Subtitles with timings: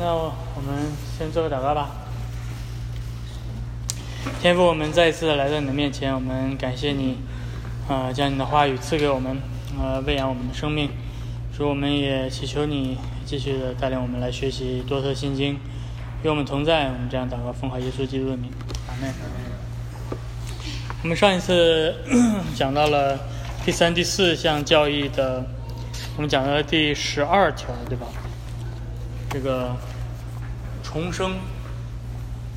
[0.00, 1.90] 那我们先做个祷告吧。
[4.40, 7.18] 天父，我们再一次来到你的面前，我们感谢你，
[7.86, 9.36] 啊，将你的话语赐给我们，
[9.78, 10.88] 呃，喂养我们的生命。
[11.54, 15.58] 主，我们也祈求你继续的带领我们来学习多特心经，
[16.22, 16.86] 与我们同在。
[16.86, 18.50] 我们这样祷告，奉靠耶稣基督的名，
[18.88, 19.12] 阿门。
[21.02, 21.94] 我们上一次
[22.56, 23.20] 讲到了
[23.66, 25.44] 第三、第四项教义的，
[26.16, 28.06] 我们讲到了第十二条，对吧？
[29.32, 29.76] 这个
[30.92, 31.36] 重生，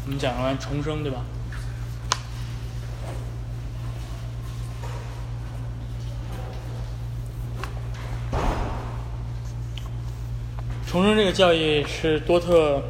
[0.05, 1.21] 我们讲完重生，对吧？
[10.87, 12.81] 重生这个教义是多特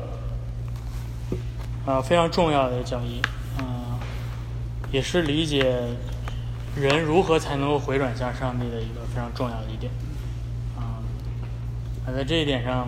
[1.85, 3.21] 啊非常重要的教义，
[3.57, 3.99] 啊，
[4.94, 5.75] 也是理解
[6.73, 9.91] 人如何才能够回转向上帝的一个非常重要的一点，
[10.77, 11.03] 啊，
[12.07, 12.88] 而在这一点上，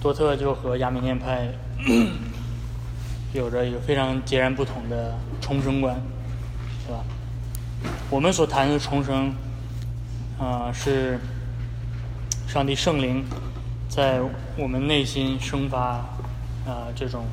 [0.00, 1.46] 多特就和亚米念派
[3.32, 6.00] 有着一个非常截然不同的重生观，
[6.86, 7.04] 对吧？
[8.10, 9.34] 我们所谈的重生，
[10.38, 11.18] 啊，是
[12.46, 13.24] 上帝圣灵。
[13.88, 14.20] 在
[14.56, 15.96] 我们内心生发，
[16.64, 17.24] 啊，这种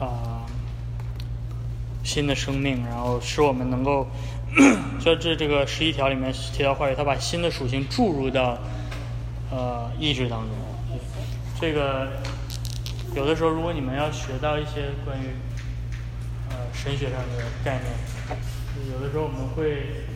[0.00, 0.46] 啊
[2.02, 4.06] 新的生命，然后使我们能够，
[4.98, 8.56] 在这这个十一条里面提到话语，他把新的属性注入到
[9.50, 10.50] 呃意志当中。
[11.60, 12.08] 这个
[13.14, 15.26] 有的时候，如果你们要学到一些关于
[16.50, 17.92] 呃神学上的概念，
[18.92, 20.06] 有的时候我们会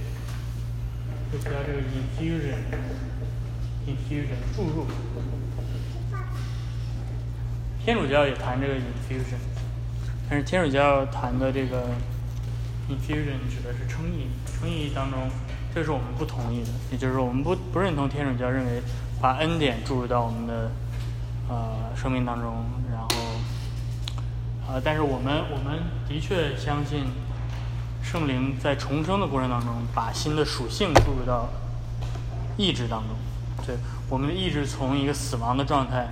[1.30, 2.56] 会提到这个 infusion。
[3.86, 4.84] infusion 注入，
[7.84, 9.39] 天主教也谈这个 infusion，
[10.28, 11.84] 但是天主教谈的这个
[12.89, 15.30] infusion 指的是称义，称义当中，
[15.72, 18.83] 这是我们不同意的，也就是说我们不不认同天主教认为
[19.20, 20.72] 把恩典注入到我们的
[21.48, 22.64] 呃生命当中，
[24.67, 27.05] 然后啊，但是我们我们的确相信
[28.03, 31.48] 圣灵在重生的过程当中把新的属性注入到
[32.57, 33.17] 意志当中。
[33.64, 33.77] 对，
[34.08, 36.08] 我们的意志从一个死亡的状态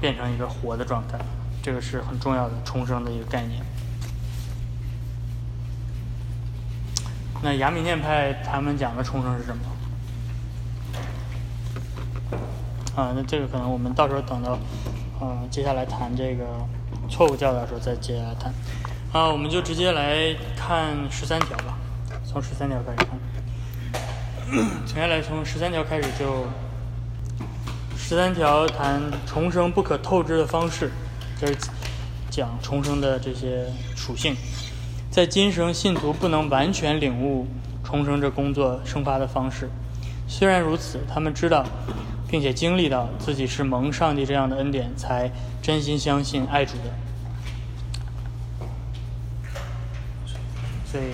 [0.00, 1.18] 变成一个活的状态，
[1.62, 3.64] 这个是很重要的重生的一个概念。
[7.42, 9.62] 那雅米念派他们讲的重生是什么？
[12.94, 14.58] 啊，那这个可能我们到时候等到，
[15.18, 16.44] 呃，接下来谈这个
[17.12, 18.50] 错误教导的时候再接下来谈。
[19.12, 21.76] 啊，我们就直接来看十三条吧，
[22.24, 23.20] 从十三条开始看。
[24.86, 26.46] 接下来从十三条开始，就
[27.98, 30.90] 十三条谈重生不可透支的方式，
[31.38, 31.54] 就是
[32.30, 34.34] 讲重生的这些属性。
[35.10, 37.46] 在今生，信徒不能完全领悟
[37.84, 39.68] 重生这工作生发的方式。
[40.34, 41.62] 虽然如此，他们知道
[42.26, 46.84] 并且经历到自己是蒙上帝这样的恩典，才真心相信爱主的。
[50.86, 51.04] 所以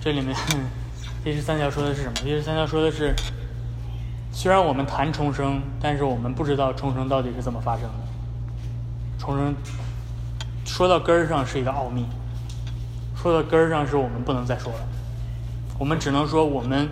[0.00, 0.36] 这里面。
[1.22, 2.14] 第十三条说的是什么？
[2.24, 3.14] 第十三条说的是，
[4.32, 9.20] 虽然我们谈重生，但是我们不知道重生到底是怎么发生的。
[9.20, 9.54] 重生
[10.64, 12.04] 说到根儿上是一个奥秘，
[13.14, 14.80] 说到根儿上是我们不能再说了。
[15.78, 16.88] 我们只能说我们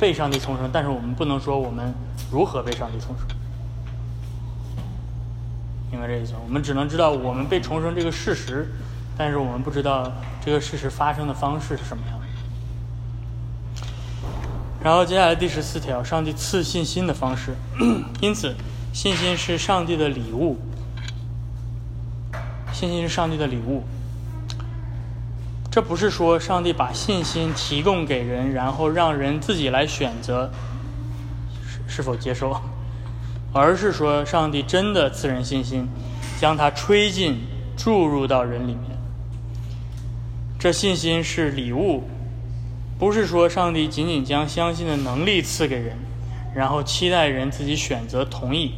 [0.00, 1.92] 被上帝重生，但是我们不能说我们
[2.32, 3.26] 如何被上帝重生。
[5.90, 6.32] 明白这意思？
[6.42, 8.72] 我们只能知道我们被重生这个事实，
[9.18, 10.10] 但是我们不知道
[10.42, 12.18] 这个事实发生的方式是什么样。
[14.82, 17.54] 然后接下来第十四条，上帝赐信心的方式。
[18.22, 18.56] 因此，
[18.94, 20.56] 信心是上帝的礼物。
[22.72, 23.84] 信心是上帝的礼物。
[25.70, 30.50] 这不是说上帝把信心提供给人，然后让人自己来选择
[31.64, 32.60] 是是否接受，
[33.52, 35.88] 而是说上帝真的赐人信心，
[36.40, 37.38] 将它吹进、
[37.76, 38.98] 注入到人里面。
[40.58, 42.02] 这信心是礼物。
[42.98, 45.96] 不是说上帝仅仅将相信的能力赐给人，
[46.54, 48.74] 然后期待人自己选择同意，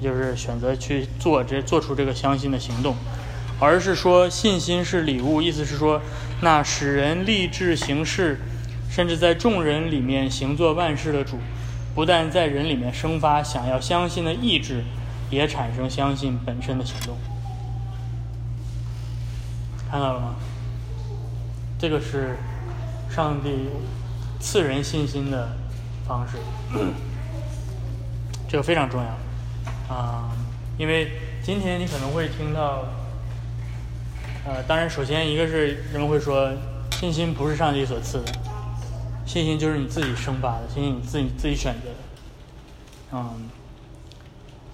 [0.00, 2.94] 就是选择去做这做出这个相信的行动，
[3.62, 6.02] 而是说信心是礼物，意思是说
[6.40, 8.40] 那使人立志行事，
[8.90, 11.38] 甚至在众人里面行作万事的主，
[11.94, 14.82] 不但在人里面生发想要相信的意志，
[15.30, 17.16] 也产生相信本身的行动。
[19.88, 20.34] 看到了吗？
[21.78, 22.36] 这个是。
[23.14, 23.68] 上帝
[24.40, 25.50] 赐人信心的
[26.08, 26.38] 方式，
[28.48, 30.32] 这个非常重要啊！
[30.78, 31.10] 因为
[31.42, 32.86] 今天你可能会听到，
[34.44, 36.52] 呃，当然，首先一个是人们会说，
[36.90, 38.32] 信心不是上帝所赐的，
[39.24, 41.94] 信心就是你自己生发的，信心你自己自己选择的，
[43.12, 43.48] 嗯。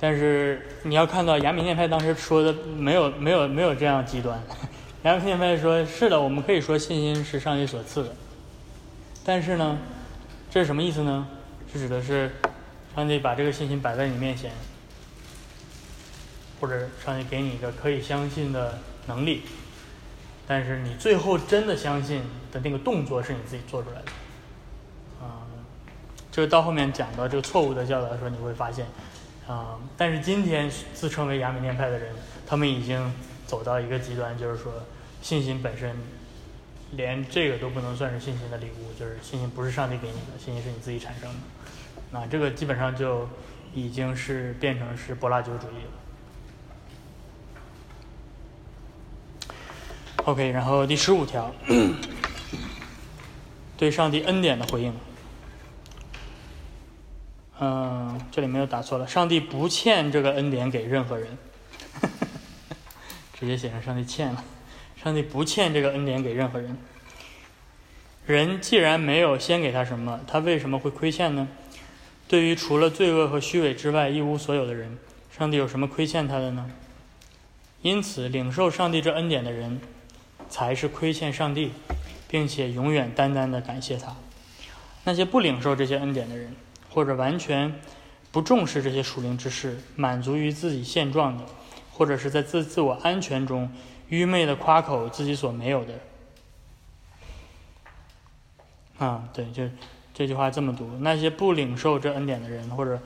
[0.00, 4.40] 但是你要看到亚米念派当时说的没有没有没有这样极端，
[5.04, 8.14] 亚米念派说是的，我们可以说信心是上帝所赐的，
[9.24, 9.76] 但是呢，
[10.50, 11.26] 这是什么意思呢？
[11.70, 12.30] 是指的是
[12.96, 14.50] 上帝把这个信心摆在你面前，
[16.58, 19.42] 或者上帝给你一个可以相信的能力，
[20.46, 22.22] 但是你最后真的相信
[22.52, 24.04] 的那个动作是你自己做出来的，
[25.20, 25.42] 啊、
[26.30, 28.86] 这个到后面讲到这个错误的教导的时候，你会发现。
[29.48, 32.14] 啊、但是今天自称为亚美念派的人，
[32.46, 33.10] 他们已经
[33.46, 34.70] 走到一个极端，就是说
[35.22, 35.96] 信心本身
[36.92, 41.36] 连这个都不能算是信心的礼物，就是信心不是上帝给你的，信心是你自己产生的。
[42.10, 43.26] 那这个基本上就
[43.72, 45.92] 已经是变成是柏拉图主义了。
[50.28, 51.50] OK，然后第十五条，
[53.78, 54.92] 对上帝恩典的回应。
[57.58, 61.38] 嗯，这里没有打错了，上帝不欠这个恩典给任何人，
[63.40, 64.44] 直接写成上帝欠了。
[65.02, 66.76] 上帝不欠这个恩典给任何人。
[68.26, 71.48] 人既然没有先给他什么，他为什么会亏欠呢？
[72.28, 74.98] 对于除了罪恶和虚伪之外一无所有的人，
[75.34, 76.70] 上帝有什么亏欠他的呢？
[77.80, 79.80] 因此，领受上帝这恩典的人，
[80.48, 81.72] 才是亏欠上帝，
[82.26, 84.14] 并且永远单单的感谢他。
[85.04, 86.54] 那些不领受这些恩典的人，
[86.90, 87.80] 或者完全
[88.30, 91.44] 不重视这些属灵之事，满足于自己现状的，
[91.92, 93.70] 或者是在自自我安全中
[94.08, 95.94] 愚昧的夸口自己所没有的。
[98.98, 99.62] 啊，对，就
[100.12, 103.00] 这句话这么读：那些不领受这恩典的人，或者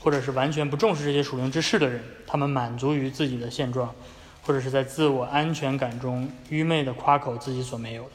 [0.00, 3.94] 或者是完全不重视这些属灵之事的人，他们满足于自己的现状，
[4.42, 8.10] 或者是在自我安全感中愚昧的夸口自己所没有的。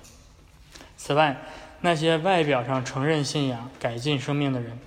[0.98, 1.38] 此外，
[1.82, 4.78] 那些外表上承认信仰、改进生命的人，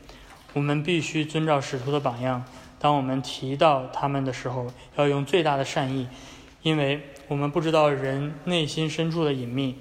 [0.53, 2.45] 我们必须遵照使徒的榜样。
[2.79, 6.09] 当我们提到他们的时候，要用最大的善意，
[6.63, 9.79] 因为我们不知道人内心深处的隐秘。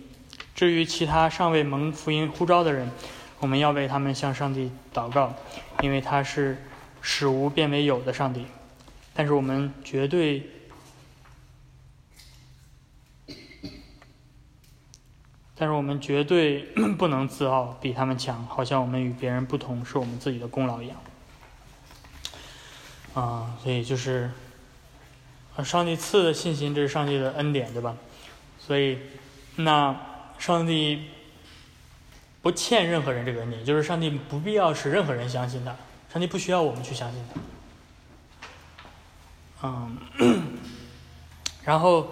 [0.56, 2.90] 至于其他尚未蒙福音呼召的人，
[3.40, 5.34] 我们要为他们向上帝祷告，
[5.82, 6.64] 因为他是
[7.02, 8.46] 使无变为有的上帝。
[9.14, 10.44] 但是我们绝对。
[15.62, 16.62] 但是我们绝对
[16.98, 20.96] 不能自傲，比他们强，好像我们与别人不同是我们自己的功劳一样。
[23.14, 24.32] 啊，所以就是，
[25.62, 27.98] 上帝赐的信心，这是上帝的恩典，对吧？
[28.58, 29.00] 所以，
[29.58, 29.94] 那
[30.38, 31.10] 上帝
[32.42, 35.76] 不欠任何人这个恩典，就是上帝不必要使任何人相信他，
[36.14, 37.22] 上帝不需要我们去相信
[39.62, 39.68] 他。
[39.68, 39.98] 嗯，
[41.66, 42.08] 然后。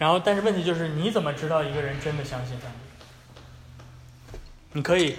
[0.00, 4.38] 然后，但是问题就是，你怎么知道一个人真的相信上帝？
[4.72, 5.14] 你可以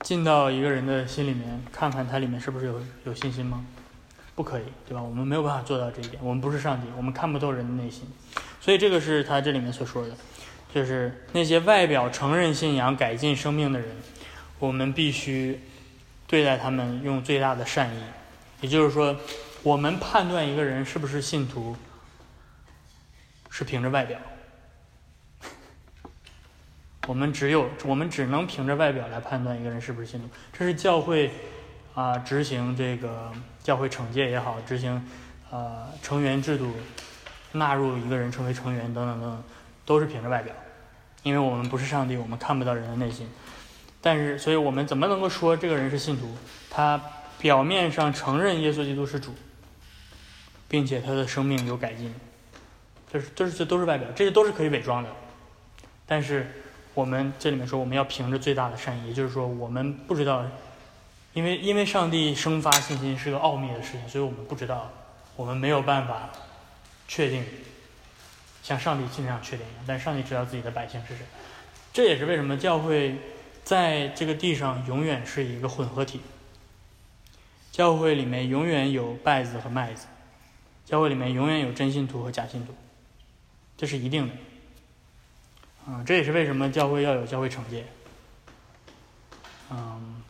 [0.00, 3.62] 进到一个人的心里面，看看他里面是不是有有信心吗？
[4.34, 5.02] 不可以，对吧？
[5.02, 8.08] 我们没有办法做到这一点，我们不是上帝，我们看不透人的内心。
[8.62, 10.14] 所以，这个是他这里面所说的，
[10.74, 13.90] 就是那些外表承认信仰、改进生命的人，
[14.58, 15.60] 我们必须
[16.26, 17.98] 对待他们用最大的善意。
[18.62, 19.14] 也就是说，
[19.62, 21.76] 我们判断一个人是不是信徒。
[23.50, 24.18] 是凭着外表，
[27.06, 30.28] 我们只有我们只能凭着外表来判断一个人是不是信徒。
[30.52, 31.30] 这是教会
[31.94, 33.30] 啊、执行这个
[33.62, 35.04] 教会惩戒也好，执行
[35.50, 36.72] 呃成员制度，
[37.52, 39.44] 纳入一个人成为成员等等等等，
[39.84, 40.54] 都是凭着外表，
[41.24, 43.28] 因为我们不是上帝，我们看不到人的内心。
[44.00, 46.34] 但是，所以我们怎么能够说这个人是信徒？
[46.70, 46.98] 他
[47.38, 49.34] 表面上承认耶稣基督是主，
[50.68, 52.14] 并且他的生命有改进。
[53.12, 55.10] 这是，这是，这都是外表，这些都是可以伪装的。
[56.06, 56.46] 但是
[56.94, 60.44] 我们这里面说，我们要凭着最大的善意，也就是说，我们不知道，
[61.32, 64.90] 因为因为上帝生发信心是个奥秘的事情，所以我们不知道，
[65.36, 66.30] 我们没有办法
[67.08, 67.44] 确定
[68.62, 69.84] 像上帝尽量确定一样。
[69.86, 71.24] 但上帝知道自己的百姓是谁，
[71.92, 73.16] 这也是为什么教会
[73.64, 76.20] 在这个地上永远是一个混合体。
[77.72, 80.06] 教会里面永远有稗子和麦子，
[80.84, 82.74] 教会里面永远有真信徒和假信徒。
[83.80, 84.34] 这是一定的，
[85.86, 87.86] 啊、这也是为什么教会要有教会惩戒，
[89.70, 90.22] 嗯，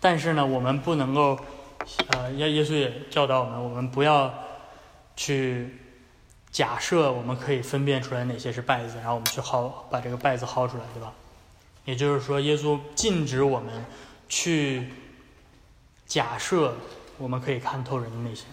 [0.00, 1.38] 但是呢，我们不能够，
[2.08, 4.34] 呃，耶耶稣也教导我们，我们不要
[5.14, 5.78] 去
[6.50, 11.12] 假设我们可以分辨出来哪些是稗子，然后我们去薅把这个稗子薅出来，对吧？
[11.84, 13.86] 也就是说，耶稣禁止我们
[14.28, 14.88] 去
[16.04, 16.76] 假设
[17.16, 18.46] 我们可以看透人的内心。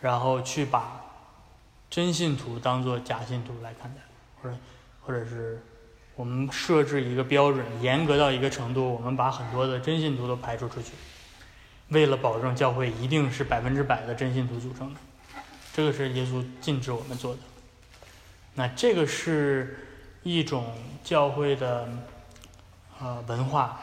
[0.00, 1.00] 然后去把
[1.88, 4.00] 真信徒当做假信徒来看待，
[4.40, 4.56] 或者
[5.02, 5.62] 或者是
[6.16, 10.92] 我们设置一个标准，严格到一个程度，我们把很多的真信徒都排除出去，
[11.88, 15.00] 为了保证教会一定是百分之百的真信徒组成的，
[15.72, 17.40] 这个是耶稣禁止我们做的。
[18.54, 19.86] 那这个是
[20.22, 21.88] 一种教会的
[23.00, 23.80] 呃文化，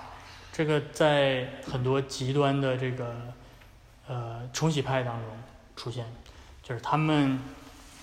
[0.51, 3.15] 这个在很多极端的这个
[4.07, 5.29] 呃重洗派当中
[5.77, 6.05] 出现，
[6.61, 7.39] 就是他们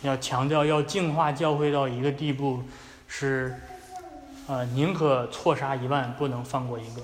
[0.00, 2.62] 要强调要净化教会到一个地步，
[3.06, 3.54] 是
[4.46, 7.02] 呃宁可错杀一万，不能放过一个，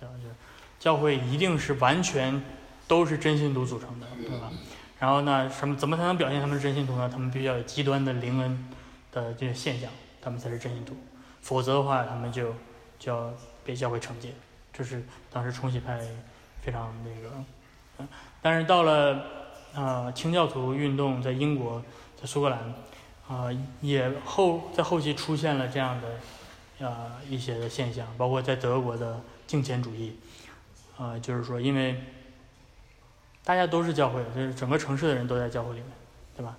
[0.00, 0.14] 对吧？
[0.20, 0.34] 就是
[0.80, 2.42] 教会一定是完全
[2.88, 4.50] 都是真信徒组成的，对吧？
[4.98, 7.08] 然后呢，什么怎么才能表现他们是真信徒呢？
[7.08, 8.66] 他们必须要有极端的灵恩。
[9.12, 9.90] 的这些现象，
[10.22, 10.94] 他们才是真信徒，
[11.42, 12.54] 否则的话，他们就
[12.96, 14.32] 就要被教会惩戒。
[14.72, 16.00] 这是当时重洗派
[16.62, 18.06] 非常那个，
[18.40, 19.39] 但是到了
[19.74, 21.82] 啊清教徒运动在英国，
[22.20, 22.58] 在苏格兰，
[23.28, 23.48] 啊
[23.80, 30.16] 也后在后期出现了这样的啊一些的现象，包括在德国的敬虔主义，
[30.96, 32.02] 啊就是说因为
[33.44, 35.88] 大家都是教会，就是整个城市的人都在教会里面，
[36.36, 36.56] 对吧？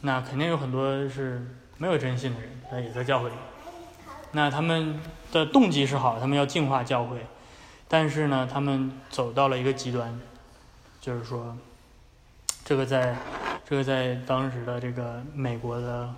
[0.00, 1.46] 那肯定有很多是。
[1.78, 3.34] 没有真信的人，他也在教会里。
[4.30, 5.00] 那他们
[5.32, 7.26] 的动机是好，他们要净化教会，
[7.88, 10.20] 但是呢，他们走到了一个极端，
[11.00, 11.56] 就是说，
[12.64, 13.16] 这个在，
[13.68, 16.14] 这个在当时的这个美国的，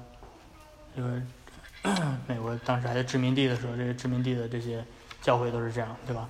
[0.95, 1.21] 这个
[2.27, 4.85] 美国当时还在殖民地的时候，这个殖民地的这些
[5.23, 6.29] 教会都是这样，对吧？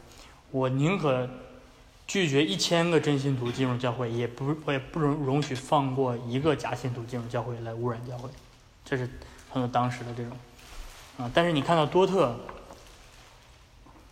[0.51, 1.29] 我宁可
[2.07, 8.31] 拒绝一千个真信徒进入教会，也不我也不容容许放过一个假信徒进入教会来污染教会。
[8.85, 9.09] 这是
[9.51, 10.33] 很多当时的这种
[11.19, 12.39] 啊，但是你看到多特，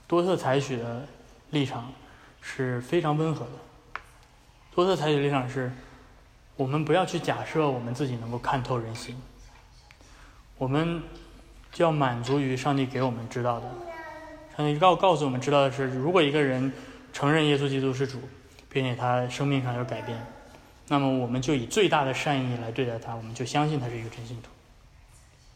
[0.09, 1.07] 多特采取的
[1.51, 1.93] 立场
[2.41, 3.53] 是非常温和的。
[4.75, 5.71] 多特采取立场是，
[6.57, 9.17] 我们不要去假设我们自己能够看透人心，
[10.59, 11.03] 我们
[11.73, 13.67] 就要满足于上帝给我们知道的。
[14.57, 16.73] 上帝告告诉我们知道的是，如果一个人
[17.13, 18.21] 承认耶稣基督是主，
[18.69, 20.27] 并且他生命上有改变，
[20.89, 24.49] 那么我们就以最大的善意来对待他，我们就相信他是一个真信徒。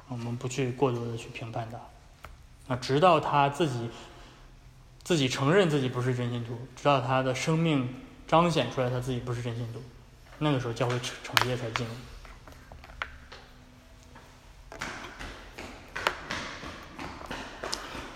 [0.08, 3.90] 我们不去过多的去评判他，啊，直到他自己
[5.02, 7.94] 自己承认自己不是真心徒，直到他的生命
[8.26, 9.82] 彰显出来他自己不是真心徒，
[10.38, 11.86] 那个时候教会惩惩戒才进。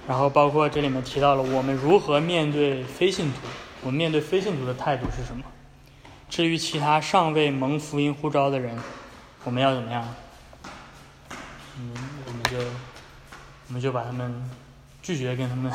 [0.06, 3.38] 然后包括这里面提到了我们如何面对非信徒，
[3.82, 5.44] 我们面对非信徒的态度是什么？
[6.28, 8.76] 至于其他尚未蒙福音呼召的人，
[9.44, 10.14] 我们要怎么样？
[11.78, 11.94] 嗯，
[12.26, 12.58] 我们就
[13.68, 14.50] 我们就把他们
[15.00, 15.72] 拒绝跟他们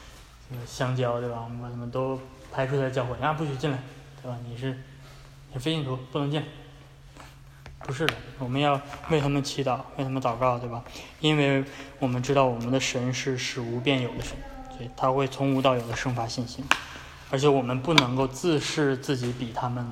[0.66, 1.40] 相交，对吧？
[1.42, 2.20] 我们把他们都
[2.52, 3.78] 排除在教会，啊，不许进来，
[4.22, 4.36] 对吧？
[4.46, 4.78] 你是
[5.52, 6.42] 你非信徒，不能进。
[7.80, 8.80] 不是的，我们要
[9.10, 10.84] 为他们祈祷，为他们祷告，对吧？
[11.20, 11.64] 因为
[11.98, 14.36] 我们知道我们的神是使无变有的神，
[14.76, 16.64] 所以他会从无到有的生发信心，
[17.30, 19.84] 而且我们不能够自视自己比他们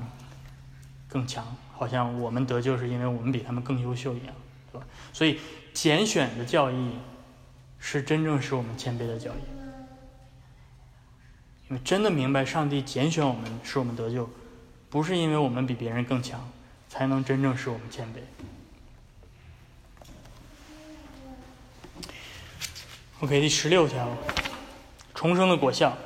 [1.07, 1.43] 更强，
[1.75, 4.35] 好像我们得救是因为我们比他们更优秀一样。
[4.71, 4.85] 对吧？
[5.11, 5.39] 所以
[5.73, 6.91] 拣选的教义
[7.79, 9.43] 是真正使我们谦卑的教义，
[11.69, 14.29] 因为真的明白上帝拣选我们使我们得救，
[14.89, 16.49] 不是因为我们比别人更强，
[16.87, 18.19] 才能真正使我们谦卑。
[23.21, 24.09] OK，第十六条，
[25.13, 25.97] 重生的果效。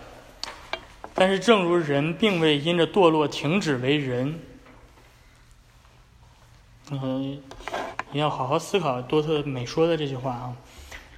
[1.13, 4.39] 但是，正如人并未因着堕落停止为人，
[6.89, 7.41] 嗯。
[8.11, 10.55] 你要好好思考多特美说的这句话啊，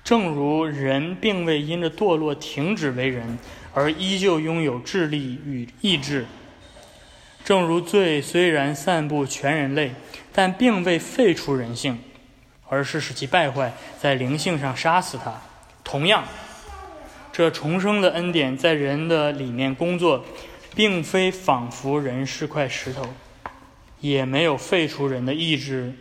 [0.02, 3.38] 正如人并未因着堕落停止为人，
[3.74, 6.24] 而依旧拥有智力与意志；
[7.46, 9.94] 正如罪虽然散布全人类，
[10.34, 12.00] 但并未废除人性，
[12.68, 15.42] 而是使其败坏，在灵性上杀死他。
[15.84, 16.26] 同样，
[17.32, 20.26] 这重生的恩典在人的里面工作，
[20.76, 23.06] 并非仿佛人是块石头，
[24.02, 25.94] 也没有废除人的意志。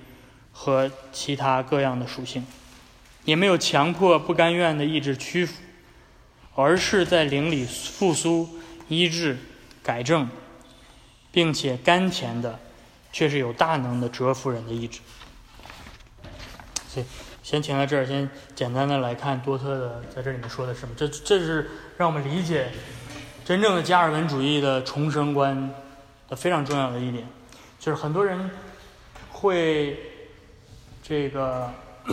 [0.57, 2.47] 和其他各样的属性，
[3.25, 5.55] 也没有强迫不甘愿的意志屈服，
[6.55, 8.49] 而是在灵里复苏、
[8.87, 9.37] 医治、
[9.83, 10.29] 改正，
[11.35, 12.59] 并且甘甜的，
[13.12, 15.00] 却是有大能的折服人的意志。
[16.88, 17.07] 所以，
[17.43, 20.95] 先停在这儿，先简单的来看多特的在这里面说的什么。
[20.97, 22.71] 这这是让我们理解
[23.45, 25.75] 真正的加尔文主义的重生观
[26.29, 27.26] 的非常重要的一点，
[27.79, 28.50] 就是很多人
[29.31, 29.99] 会。
[31.07, 31.71] 这个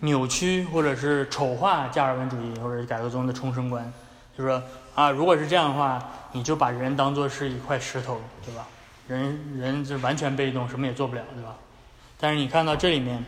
[0.00, 3.92] 扭曲或者是丑化加尔文主义或者改革宗的重生观，
[4.34, 4.62] 就是说
[4.94, 8.66] 啊，如果是这样的话，你就把人当做是一块石头，对吧？
[9.08, 11.56] 人人就完全被动，什么也做不了，对吧？
[12.18, 13.24] 但是你看到这里面，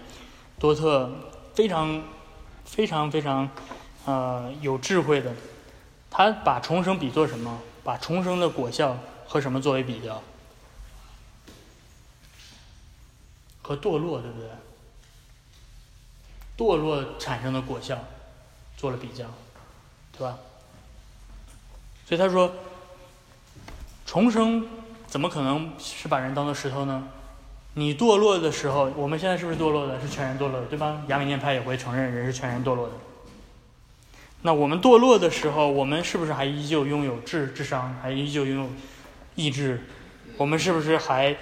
[0.59, 1.11] 多特
[1.55, 2.03] 非常
[2.65, 3.51] 非常非常
[4.05, 5.33] 呃有智慧的，
[6.11, 7.61] 他把重生比作什么？
[7.83, 8.97] 把重生的果效
[9.27, 10.23] 和什么作为比较？
[13.63, 14.49] 和堕落，对不对？
[16.57, 17.99] 堕落产生的果效
[18.77, 19.27] 做了比较，
[20.17, 20.39] 对吧？
[22.07, 22.53] 所以他说，
[24.07, 24.65] 重生
[25.09, 27.09] 怎么可能是把人当做石头呢？
[27.75, 30.01] 你堕落的时候，我们现在是不是堕落的？
[30.01, 31.03] 是全然堕落的，对吧？
[31.09, 32.95] 亚美念派也会承认人是全然堕落的。
[34.43, 38.71] 那我们堕落的时候，我们是不是还依旧拥有智智商，还依旧拥有
[39.35, 39.83] 意志？
[40.37, 41.37] 我们是不是还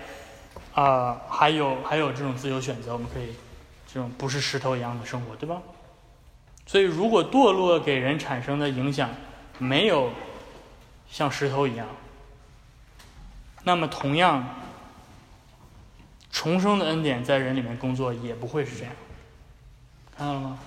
[0.72, 2.94] 啊还有还有这种自由选择？
[2.94, 3.34] 我们可以
[3.86, 5.60] 这种不是石头一样的生活，对吧？
[6.66, 9.10] 所以，如果堕落给人产生的影响
[9.58, 10.10] 没有
[11.14, 11.86] 像石头一样，
[13.62, 14.44] 那么同样。
[16.32, 18.92] 重生的恩典在人里面工作也不会是这样，
[20.18, 20.58] 看到了吗？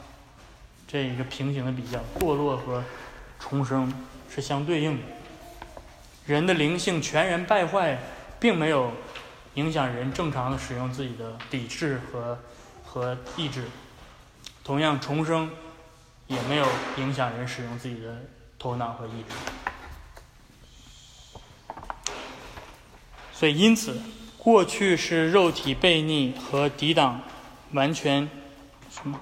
[0.88, 2.82] 这一个平行的比较，堕落和
[3.38, 3.94] 重生
[4.30, 5.04] 是相对应的。
[6.26, 8.00] 人的灵性全然败坏，
[8.40, 8.94] 并没有
[9.56, 12.40] 影响人正常的使用自己的理智和
[12.86, 13.66] 和意志。
[14.64, 15.52] 同样，重生
[16.28, 18.16] 也没有影响人使用自己的
[18.58, 19.57] 头脑和意志。
[23.38, 24.02] 所以，因此。
[24.38, 27.22] 过去是肉体悖逆和抵挡，
[27.74, 28.30] 完全
[28.90, 29.20] 什么？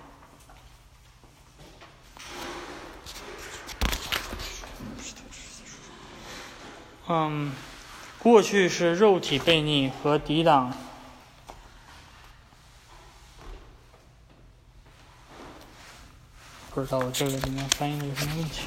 [7.07, 7.51] 嗯，
[8.19, 10.71] 过去是肉体悖逆和抵挡，
[16.69, 18.61] 不知道我这个里面翻译的有什么问题。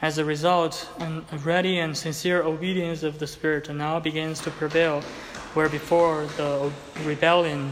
[0.00, 5.02] As a result, a ready and sincere obedience of the Spirit now begins to prevail,
[5.54, 6.70] where before the
[7.06, 7.70] rebellion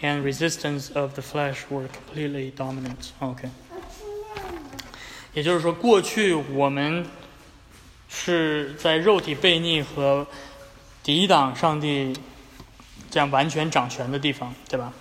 [0.00, 3.12] and resistance of the flesh were completely dominant.
[3.20, 3.48] OK，
[5.34, 7.06] 也就是说，过去我们
[8.08, 10.26] 是在肉体悖逆和
[11.04, 12.12] 抵挡上帝
[13.08, 14.92] 这样完全掌权的地方，对吧？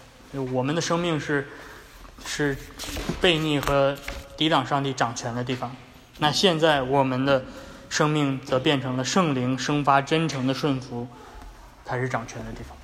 [0.53, 1.47] 我们的生命是
[2.23, 2.55] 是
[3.19, 3.97] 悖逆和
[4.37, 5.75] 抵挡上帝掌权的地方。
[6.18, 7.44] 那现在我们的
[7.88, 11.06] 生命则变成了圣灵生发真诚的顺服，
[11.84, 12.76] 才是掌权的地方。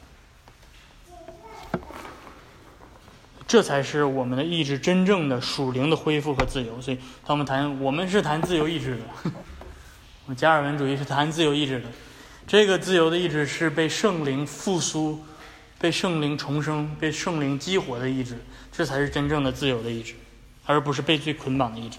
[3.46, 6.80] 这才是我们的意志真正的属灵的恢复和自由。
[6.80, 9.02] 所以，当我们谈，我们是谈自由意志的。
[10.24, 11.88] 我们加尔文主义是谈自由意志的。
[12.46, 15.22] 这个自由的意志是被圣灵复苏、
[15.78, 18.38] 被圣灵重生、被圣灵激活的意志，
[18.70, 20.14] 这才是真正的自由的意志，
[20.64, 21.98] 而不是被罪捆绑的意志。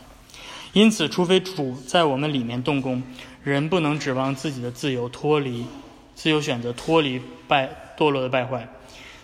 [0.73, 3.03] 因此，除非主在我们里面动工，
[3.43, 5.67] 人不能指望自己的自由脱离、
[6.15, 8.67] 自由选择脱离败堕落的败坏，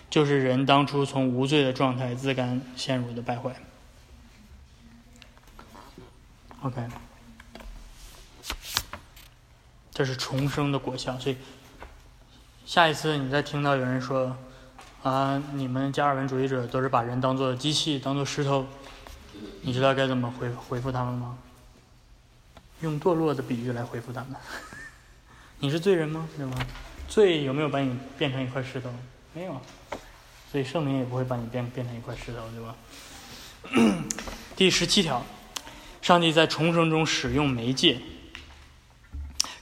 [0.08, 3.52] 就是人当初从无罪的状态自甘陷入的败坏。
[6.62, 6.82] OK，
[9.92, 11.18] 这是重生的果效。
[11.18, 11.36] 所以，
[12.64, 14.36] 下一次你再听到有人说
[15.02, 18.64] ：“啊，你们加尔文主义者都是把人当做机器，当做石头。”
[19.62, 21.38] 你知道该怎么回回复他们吗？
[22.80, 24.34] 用堕落的比喻来回复他们。
[25.60, 26.28] 你是罪人吗？
[26.36, 26.56] 对吗？
[27.08, 28.88] 罪有没有把你变成一块石头？
[29.34, 29.60] 没有，
[30.50, 34.04] 所以圣灵也不会把你变变成一块石头，对吧？
[34.56, 35.24] 第十七条，
[36.00, 38.00] 上帝在重生中使用媒介，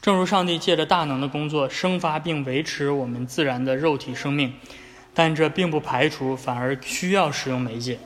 [0.00, 4.54] 正如上帝借着大能的工作生发并维持我们自然的肉体生命，
[5.12, 7.98] 但这并不排除反而需要使用媒介。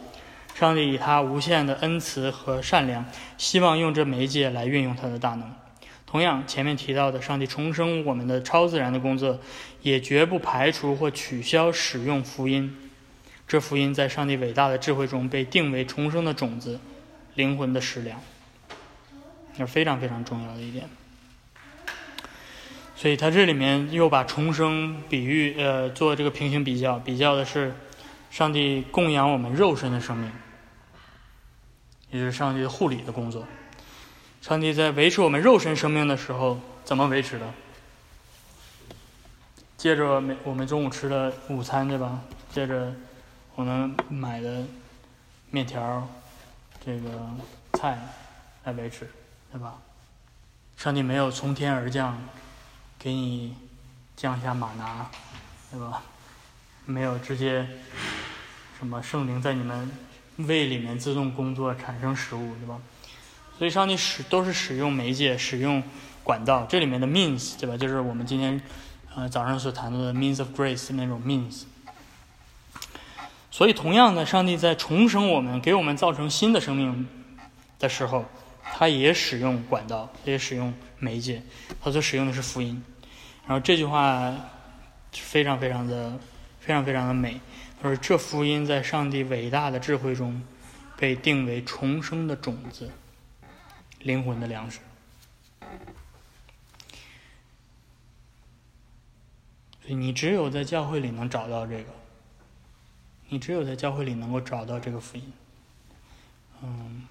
[0.55, 3.05] 上帝以他无限的恩慈和善良，
[3.39, 5.53] 希望用这媒介来运用他的大能。
[6.07, 9.41] 同样，前面提到的上帝重生我们的超自然的工作，
[9.81, 12.77] 也绝不排除或取消使用福音。
[13.49, 16.79] 这福音在上帝伟大的智慧中被定为重生的种子，
[17.35, 18.21] 灵魂的食粮，
[19.57, 20.89] 是非常非常重要的一点。
[22.95, 27.75] 所以，他这里面又把重生比喻，呃，做这个平行比较，比较的是
[28.33, 30.33] 上帝供养我们肉身的生命。
[32.11, 33.47] 也就是上帝的护理的工作。
[34.41, 37.47] 上帝在维持我们肉身生命的时候，怎么维持的？
[39.77, 42.21] 借着每我们中午吃的午餐，对吧？
[42.51, 42.95] 借着
[43.55, 44.65] 我们买的
[45.51, 46.09] 面条、
[46.83, 47.11] 这个
[47.75, 47.99] 菜
[48.65, 49.11] 来维持，
[49.53, 49.75] 对吧？
[50.79, 52.19] 上帝没有从天而降，
[52.99, 53.55] 给你
[54.17, 55.11] 降下马拿，
[55.71, 56.03] 对吧？
[56.85, 57.67] 没有直接
[58.79, 59.91] 什么圣灵在你们。
[60.39, 62.81] 胃里面自动工作产生食物，对吧？
[63.59, 65.83] 所以上帝使都是使用媒介、使用
[66.25, 67.77] 管道，这里面的 means，对吧？
[67.77, 68.61] 就是我们今天
[69.15, 71.65] 呃早上所谈到的 means of grace 那种 means。
[73.51, 77.07] 所以，同样的，上帝在重生我们、给我们造成新的生命
[77.79, 78.25] 的时候，
[78.75, 81.43] 他也使用管道，也使用媒介，
[81.83, 82.83] 他所使用的是福音。
[83.47, 84.35] 然后这句话
[85.13, 86.19] 非常非常的、
[86.65, 87.41] 非常非常的美。
[87.83, 90.41] 他说：“这福音在上帝伟大的智慧中，
[90.97, 92.89] 被定为重生的种子，
[93.99, 94.79] 灵魂的粮食。”
[99.83, 101.87] 所以，你只有在教会里能找到这个，
[103.31, 105.33] 你只有在教会里能够找到这个福音。
[106.63, 107.09] 嗯，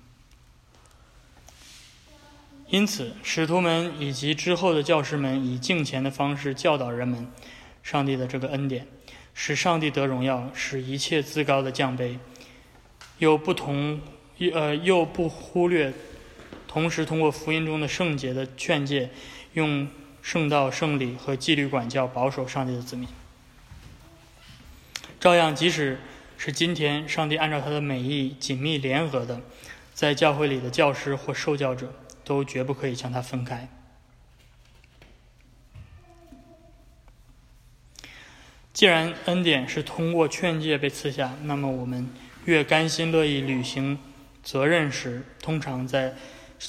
[2.68, 7.28] 因此，使徒们以及之后的教师们以敬虔的方式教导人们
[7.84, 8.88] 上帝的这个恩典，
[9.34, 12.18] 使上帝得荣耀，使一切自高的降卑，
[13.20, 14.00] 又不同，
[14.54, 15.94] 呃，又不忽略，
[16.68, 19.10] 同时通过福音中的圣洁的劝诫，
[19.54, 19.88] 用。
[20.24, 23.10] 圣道、圣礼和纪律管教，保守上帝的子民。
[25.20, 26.00] 照样，即使
[26.38, 29.42] 是今天，上帝按照他的美意紧密联合的，
[29.96, 31.92] 在教会里的教师或受教者，
[32.24, 33.68] 都绝不可以将他分开。
[38.74, 42.10] 既然恩典是通过劝诫被赐下，那么我们
[42.46, 44.00] 越甘心乐意履行
[44.44, 46.16] 责任时，通常在。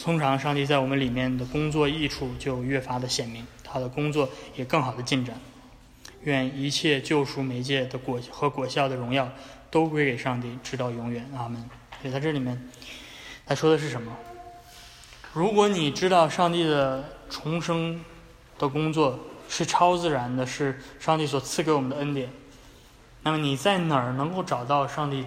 [0.00, 5.38] 通常，上帝在我们里面的工作益处就越发的显明，他的工作也更好的进展。
[6.22, 9.30] 愿一切救赎媒介的果和果效的荣耀
[9.70, 11.28] 都归给上帝，直到永远。
[11.36, 11.62] 阿门。
[12.00, 12.70] 所以，在这里面，
[13.44, 14.16] 他说的是什么？
[15.34, 18.02] 如果你知道上帝的重生
[18.58, 19.20] 的工作
[19.54, 22.30] 是超自然的，是上帝所赐给我们的恩典，
[23.22, 25.26] 那么你在哪儿能够找到上帝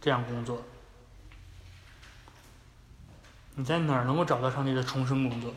[0.00, 0.60] 这样工作？
[3.54, 5.54] 你在哪儿能够找到上帝的重生工作？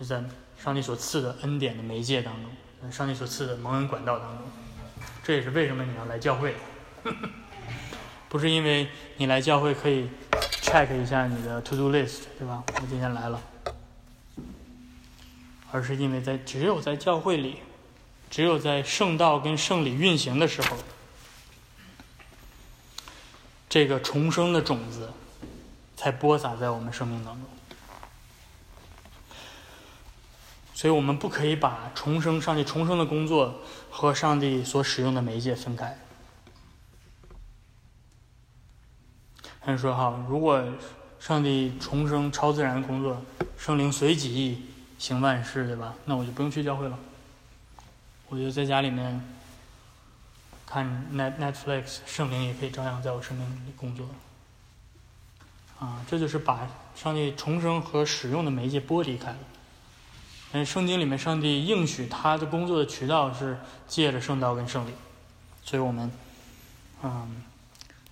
[0.00, 0.24] 是在
[0.58, 2.50] 上帝所赐的恩典的媒介当中，
[2.82, 4.44] 在上帝所赐的蒙恩管道当中。
[5.22, 6.56] 这也是为什么你要来教会，
[8.28, 8.88] 不是因为
[9.18, 10.08] 你来教会可以
[10.62, 12.64] check 一下你的 to do list，对吧？
[12.66, 13.40] 我今天来了，
[15.74, 17.56] 而是因为在只有在教会里，
[18.30, 20.76] 只有在圣道跟圣礼运行的时候，
[23.68, 25.10] 这个重生的种子。
[25.96, 27.44] 才播撒在我们生命当中，
[30.74, 33.54] 所以我们不可以把重生、上帝重生的工作
[33.88, 35.96] 和上帝所使用的媒介分开。
[39.62, 40.62] 他说：“哈，如果
[41.18, 43.22] 上帝重生、超自然工作，
[43.56, 44.62] 圣灵随己
[45.04, 45.94] 行万事，对吧？
[46.06, 46.98] 那我就不用去教会了，
[48.30, 49.22] 我就在家里面
[50.64, 54.08] 看 Net Netflix，圣灵也可以照样在我生命里工作。”
[55.78, 59.38] 啊，这就是把上帝重生和使用的媒介剥离开了。
[60.52, 64.94] 嗯，圣经里面上帝应许他的工作的渠道是借着圣道跟圣灵，
[65.62, 66.10] 所以我们，
[67.02, 67.42] 嗯，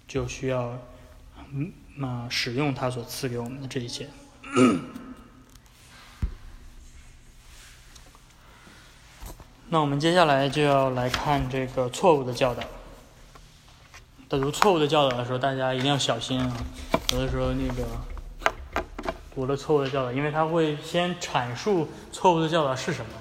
[0.06, 0.78] 就需要，
[1.54, 4.10] 嗯，那使用他所赐给我们的这一切。
[9.72, 12.62] 那我们接下来就要来看这个错误的教导。
[14.28, 16.52] 在读错误的教导的时候，大家一定要小心啊！
[17.10, 17.82] 有的时候那个
[19.34, 23.12] 读了错误的教导，因为他会先阐述错误的教导是什么，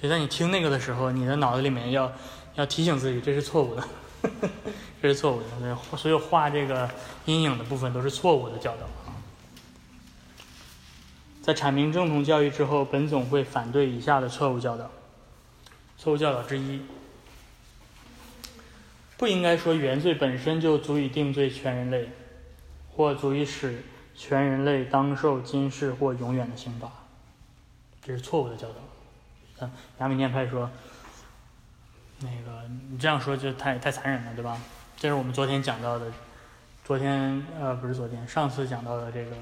[0.00, 2.10] 所以在你听那个的时候，你的脑子里面要
[2.54, 3.84] 要提醒自己这是错误的，
[5.02, 5.76] 这是错误的。
[5.98, 6.88] 所以画这个
[7.26, 8.86] 阴影的部分都是错误的教导。
[11.42, 14.90] 在阐明正统教育之后，本总会反对以下的错误教导。
[16.02, 16.80] 错误教导之一。
[19.16, 22.08] 不应该说原罪本身就足以定罪全人类，
[22.90, 23.84] 或足以使
[24.16, 26.90] 全人类当受今世或永远的刑罚，
[28.04, 28.74] 这是错误的教导。
[29.60, 30.68] 嗯，亚米念派说，
[32.18, 34.60] 那个你这样说就太太残忍了，对吧？
[34.96, 36.12] 这是我们昨天讲到的，
[36.84, 39.36] 昨天呃不是昨天，上次讲到的这个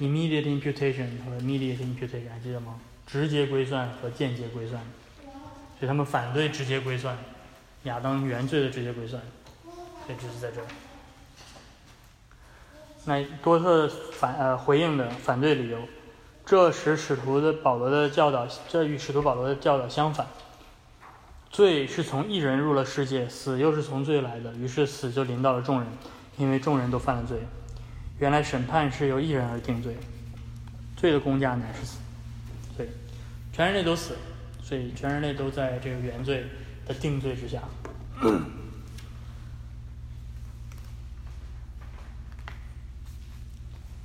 [0.00, 2.78] immediate imputation 和 immediate imputation 还记得吗？
[3.06, 4.82] 直接归算和间接归算，
[5.82, 7.18] 所以他们反对直接归算。
[7.82, 9.20] 亚当原罪的直接归算，
[10.06, 10.66] 所以就是在这儿。
[13.04, 15.80] 那多特反呃回应的反对理由，
[16.46, 20.24] 这使使徒的保罗的教导，这与使徒保罗的教导相反。
[21.50, 25.88] 罪是从一人入了世界，死又是从罪来的，于是死就临到了众人，
[26.36, 27.40] 因为众人都犯了罪。
[28.20, 29.96] 原来审判是由一人而定罪，
[30.96, 31.98] 罪的公价乃是死，
[32.76, 32.88] 对，
[33.52, 34.16] 全人类都死，
[34.72, 36.46] 所以全人类都在这个原罪。
[36.84, 37.62] 的定罪之下，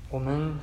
[0.09, 0.53] 我们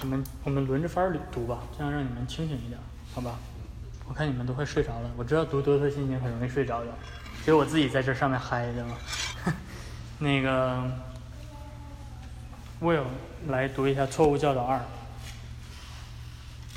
[0.00, 2.80] 我们我们轮着法儿读吧，这样让你们清醒一点，
[3.12, 3.38] 好吧？
[4.08, 5.10] 我看你们都快睡着了。
[5.18, 6.94] 我知道读多特心经很容易睡着的，
[7.44, 8.96] 只有我自己在这上面嗨的嘛。
[10.18, 10.90] 那个
[12.80, 13.04] ，Will
[13.48, 14.80] 来读一下错误教导二。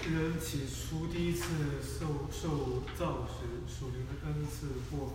[0.10, 1.46] 人起初第一次
[1.82, 5.14] 受受造时，属灵的恩赐或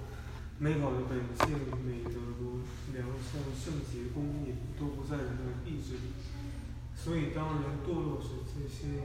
[0.59, 2.61] 美好的本性、美德如
[2.95, 6.13] 良善、圣洁、公义，都不在人的意志里。
[6.97, 9.03] 所以，当人堕落时，这些也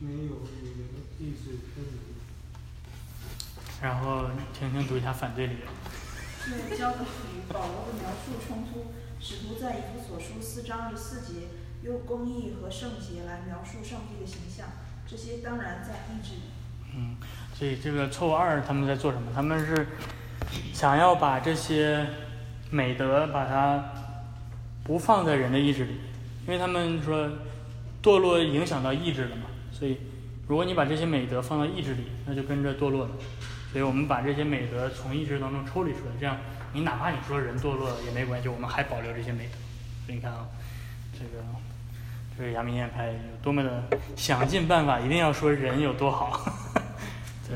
[0.00, 1.96] 没有与人的意志分离。
[3.80, 5.66] 然后，听听读一下反对理由。
[6.44, 8.92] 这教导与保罗的描述冲突。
[9.22, 11.48] 使徒在以弗所书四章二十四节。
[11.82, 14.66] 用公义和圣洁来描述上帝的形象，
[15.06, 16.42] 这些当然在意志里。
[16.94, 17.16] 嗯，
[17.54, 19.30] 所以这个错误二他们在做什么？
[19.34, 19.86] 他们是
[20.72, 22.06] 想要把这些
[22.70, 23.92] 美德把它
[24.82, 26.00] 不放在人的意志里，
[26.46, 27.28] 因为他们说
[28.02, 29.42] 堕落影响到意志了嘛。
[29.72, 29.98] 所以
[30.48, 33.10] 如果你把这些美德放到意志里，那就跟着堕落了。
[33.72, 36.36] 所以我们把这些美德从意志当中抽离出来，这样
[36.72, 39.52] 你哪怕你说人堕落了也没关系，我们还保留这些美德。
[40.04, 40.48] 所以你看啊，
[41.20, 41.44] 这个。
[42.38, 43.84] 这个阳明院派有多么的
[44.16, 46.40] 想尽办法，一定要说人有多好。
[47.46, 47.54] 对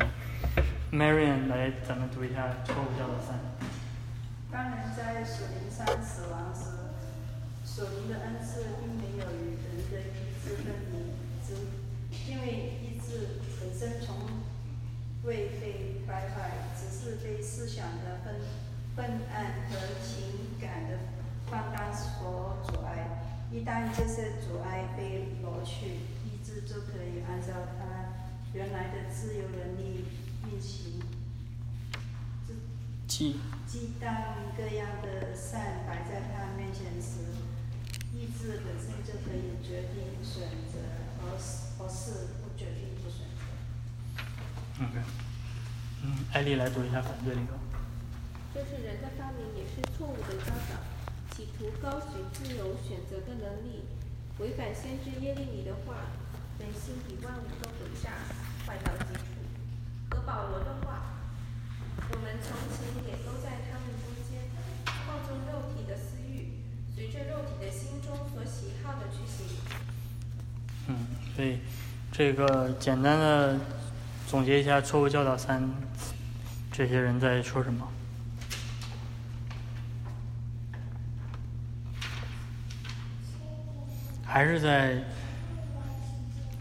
[0.92, 3.40] ，Marian 来，咱们读一下错误教导三。
[4.52, 6.68] 当人在属灵山死亡时，
[7.64, 11.54] 属灵的恩赐并没有与人的意志分离，只
[12.30, 14.14] 因为意志本身从
[15.22, 18.34] 未被败坏，只是被思想的昏
[18.96, 20.98] 昏暗和情感的
[21.46, 23.23] 放大所阻碍。
[23.54, 25.86] 一旦这些阻碍被挪去，
[26.26, 27.84] 意志就可以按照它
[28.52, 30.06] 原来的自由能力
[30.50, 31.00] 运行。
[33.06, 34.12] 即即当
[34.56, 37.20] 各样的善摆在他面前时，
[38.12, 40.80] 意志本身就可以决定选择，
[41.22, 41.38] 而
[41.78, 44.82] 而是不决定不选择。
[44.82, 44.98] OK，
[46.02, 47.54] 嗯，艾丽来读一下反对理由。
[48.52, 50.93] 就是人的发明，也是错误的教导。
[51.34, 53.82] 企图高举自由选择的能力，
[54.38, 55.96] 违反先知耶利米的话，
[56.60, 58.10] 人心比万物都诡诈，
[58.64, 59.20] 坏到极处。
[60.10, 61.18] 和保罗的话，
[61.98, 64.42] 我们从前也都在他们中间，
[64.86, 66.52] 放纵肉体的私欲，
[66.94, 69.58] 随着肉体的心中所喜好的去行。
[70.86, 70.94] 嗯，
[71.34, 71.58] 所以
[72.12, 73.58] 这个简单的
[74.28, 75.68] 总结一下错误教导三，
[76.70, 77.90] 这些人在说什么？
[84.34, 84.98] 还是在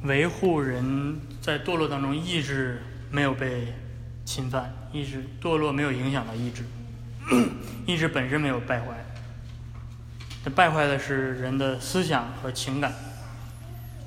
[0.04, 3.74] 维护人在堕落当中意志没有被
[4.24, 6.64] 侵犯，意志堕落没有影响到意志，
[7.88, 9.04] 意志本身没有败坏，
[10.46, 12.94] 那败坏的是人的思想和情感，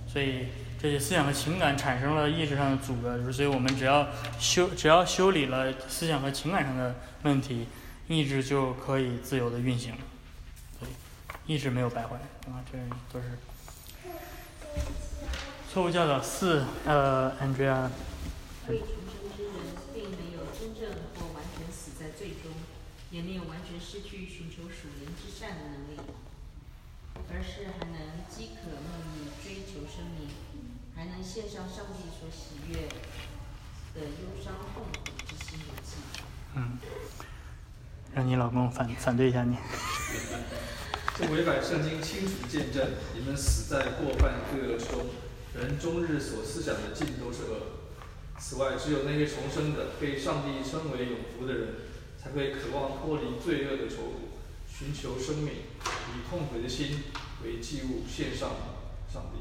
[0.06, 0.46] 所以
[0.80, 4.06] 这些思想和情感产生了意志上的阻隔，所以我们只要
[4.38, 7.66] 修只要修理了思想和情感上的问题，
[8.06, 9.98] 意志就可以自由的运行了，
[11.48, 12.14] 意志没有败坏
[12.48, 12.78] 啊，这
[13.12, 13.26] 都是。
[15.72, 17.90] 错误教导四，呃，Andrea。
[18.68, 19.52] 未重生之人
[19.94, 22.50] 并没有真正或完全死在最终，
[23.10, 26.00] 也没有完全失去寻求属灵之善的能力，
[27.30, 30.30] 而是还能饥渴慕义追求生命，
[30.96, 32.88] 还能献上上帝所喜悦
[33.94, 35.98] 的忧伤痛苦之心的祭。
[36.54, 36.78] 嗯，
[38.14, 39.56] 让你老公反反对一下你。
[41.18, 45.06] 这违反圣经清楚见证，你们死在过犯罪恶之中，
[45.58, 47.56] 人终日所思想的尽都是恶。
[48.38, 51.68] 此外，只有那些重生的、被上帝称为永福的人，
[52.22, 54.36] 才会渴望脱离罪恶的愁苦，
[54.68, 57.04] 寻求生命，以痛悔的心
[57.42, 58.50] 为祭物献上
[59.10, 59.40] 上帝。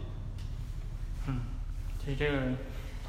[1.27, 1.41] 嗯，
[2.01, 2.53] 所以这个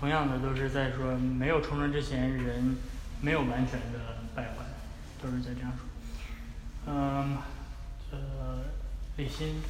[0.01, 2.77] 同样的都是在说，没有重生之前，人
[3.21, 4.67] 没有完全的败坏，
[5.23, 6.93] 都是在这样说。
[6.93, 7.39] 嗯。
[8.13, 8.63] 呃，
[9.17, 9.61] 李欣，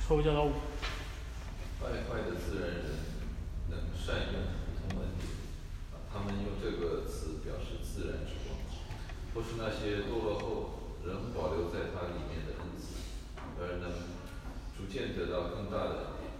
[0.00, 0.52] 错误教导五。
[1.80, 2.84] 败坏的自然人
[3.70, 5.30] 能善用普通文点，
[6.12, 8.58] 他们用这个词表示自然之光，
[9.34, 12.98] 或是那些堕落后仍保留在它里面的恩赐，
[13.60, 13.90] 而能
[14.76, 16.30] 逐渐得到更大的恩，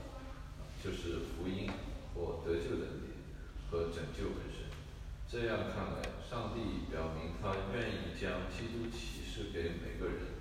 [0.82, 1.70] 就是福音
[2.14, 3.14] 或得救的恩
[3.70, 4.66] 和拯救本身。
[5.30, 10.31] 这样看来，上帝表明他愿意将基督启示给每个人。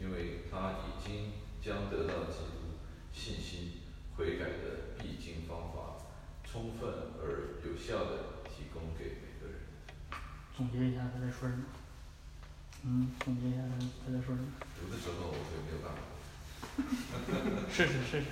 [0.00, 2.78] 因为他已经将得到基督
[3.12, 3.72] 信心
[4.16, 6.06] 悔改的必经方法，
[6.44, 9.60] 充分而有效的提供给每个人。
[10.56, 11.64] 总结一下他在说什么？
[12.84, 14.48] 嗯，总结一下他他在说什么？
[14.80, 16.00] 读的时候我就没有办法。
[17.70, 18.22] 试试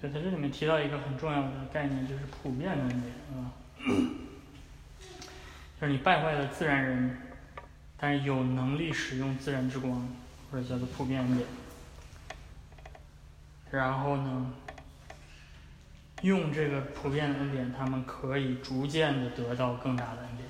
[0.00, 0.14] 试试。
[0.14, 3.52] 这里面提到一个很重要的概念，就是普遍的恩典，啊，
[5.80, 7.18] 就是你败坏了自然人，
[7.96, 10.08] 但是有能力使用自然之光，
[10.50, 11.46] 或者叫做普遍恩典。
[13.70, 14.54] 然后呢，
[16.22, 20.48] 用这个普遍的恩典，他们可以逐渐的得到更大的恩典。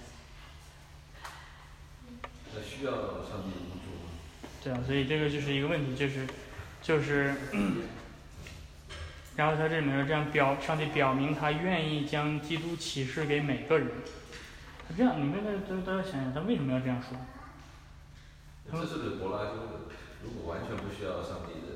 [2.55, 4.09] 那需要上帝帮助吗？
[4.63, 6.27] 对啊，所以这个就是一个问题，就是
[6.81, 7.35] 就是，
[9.39, 13.87] 然后他这里面说这样表，上帝表明他愿意将基督启示给每个人。
[14.89, 17.17] 他这样，你们大家都要想想，他为什么要这样说？
[18.73, 19.95] 这是不是柏拉修的？
[20.25, 21.71] 如果完全不需要上帝的，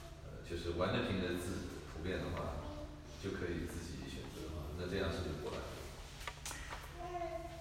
[0.00, 2.64] 呃，就是完全凭着自普遍的话，
[3.22, 5.76] 就可以自己选择的话，那这样是不是柏拉修？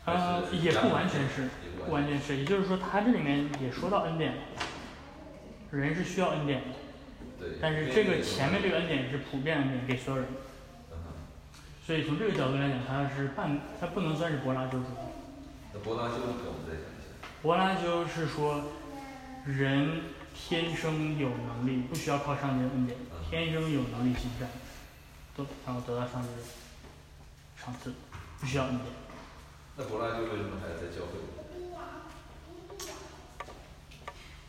[0.05, 1.49] 呃，也不完全是，
[1.85, 4.35] 不完全是，也就是说，他这里面也说到恩典，
[5.69, 6.67] 人是需要恩典的，
[7.41, 7.57] 对。
[7.59, 10.29] 但是这个前面这个恩典是普遍恩典给所有人，
[10.91, 10.97] 嗯
[11.83, 15.09] 所以从这个角度来讲，它是半，它不能算是柏拉修主义。
[15.73, 17.09] 那柏拉修给我们再讲一下。
[17.41, 18.71] 柏拉修是说，
[19.45, 20.03] 人
[20.35, 22.97] 天生有能力，不需要靠上帝的恩典，
[23.29, 24.47] 天生有能力行善，
[25.35, 26.43] 都然后得到上帝的
[27.57, 27.93] 赏赐，
[28.39, 28.85] 不需要恩典。
[29.77, 31.17] 那柏拉修为什么还要在教会？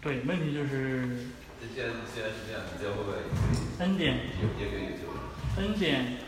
[0.03, 1.29] 对，问题就是
[1.69, 5.03] 既然既然是这样，你教会外也可以，恩典，也也可以有救
[5.57, 6.19] 恩，典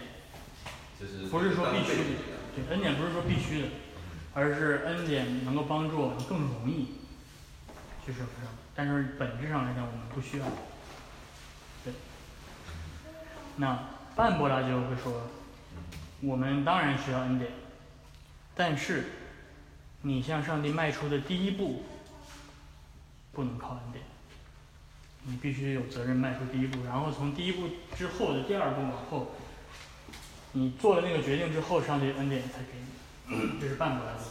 [0.99, 2.05] 就是不是说必须的，
[2.55, 3.69] 对，恩典不是说必须的，
[4.33, 6.95] 而是恩典能够帮助我们更容易
[8.05, 10.47] 去圣上，但是本质上来讲，我们不需要。
[11.85, 11.93] 对，
[13.57, 13.79] 那
[14.15, 15.29] 半柏拉就会说，
[16.21, 17.51] 我们当然需要恩典，
[18.55, 19.05] 但是
[20.03, 21.83] 你向上帝迈出的第一步
[23.33, 24.05] 不能靠恩典，
[25.25, 29.35] 你必须有责任迈出第一步，然后从第一步之后的第二步往后。
[30.57, 32.79] 你做了那个决定之后，上帝恩典才给
[33.27, 34.27] 你，这是半柏拉修。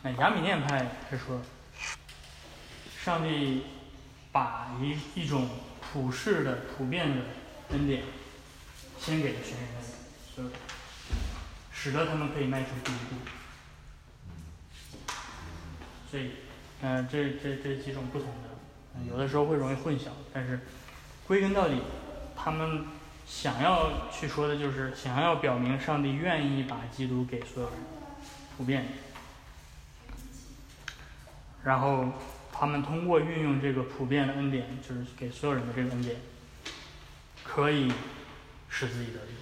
[0.00, 1.42] 那雅米念派是说，
[2.98, 3.64] 上帝
[4.32, 5.50] 把一一种
[5.82, 7.22] 普世的、普遍的
[7.72, 8.04] 恩典
[8.98, 9.82] 先给了全人类，
[10.34, 10.48] 所以
[11.70, 13.16] 使得他们可以迈出第一步。
[16.10, 16.30] 所以，
[16.80, 18.48] 嗯、这这这几种不同的，
[19.08, 20.60] 有的时候会容易混淆，但是
[21.26, 21.82] 归根到底，
[22.36, 22.84] 他们。
[23.24, 27.78] 想要去说的就是想要表明上帝愿意把基督给所有人，
[28.56, 28.84] 普遍。
[31.62, 32.08] 然后
[32.52, 36.16] 他们通过运用这个普遍的恩典，就是给所有人的这个恩典，
[37.44, 37.90] 可以
[38.68, 39.32] 使自己得救。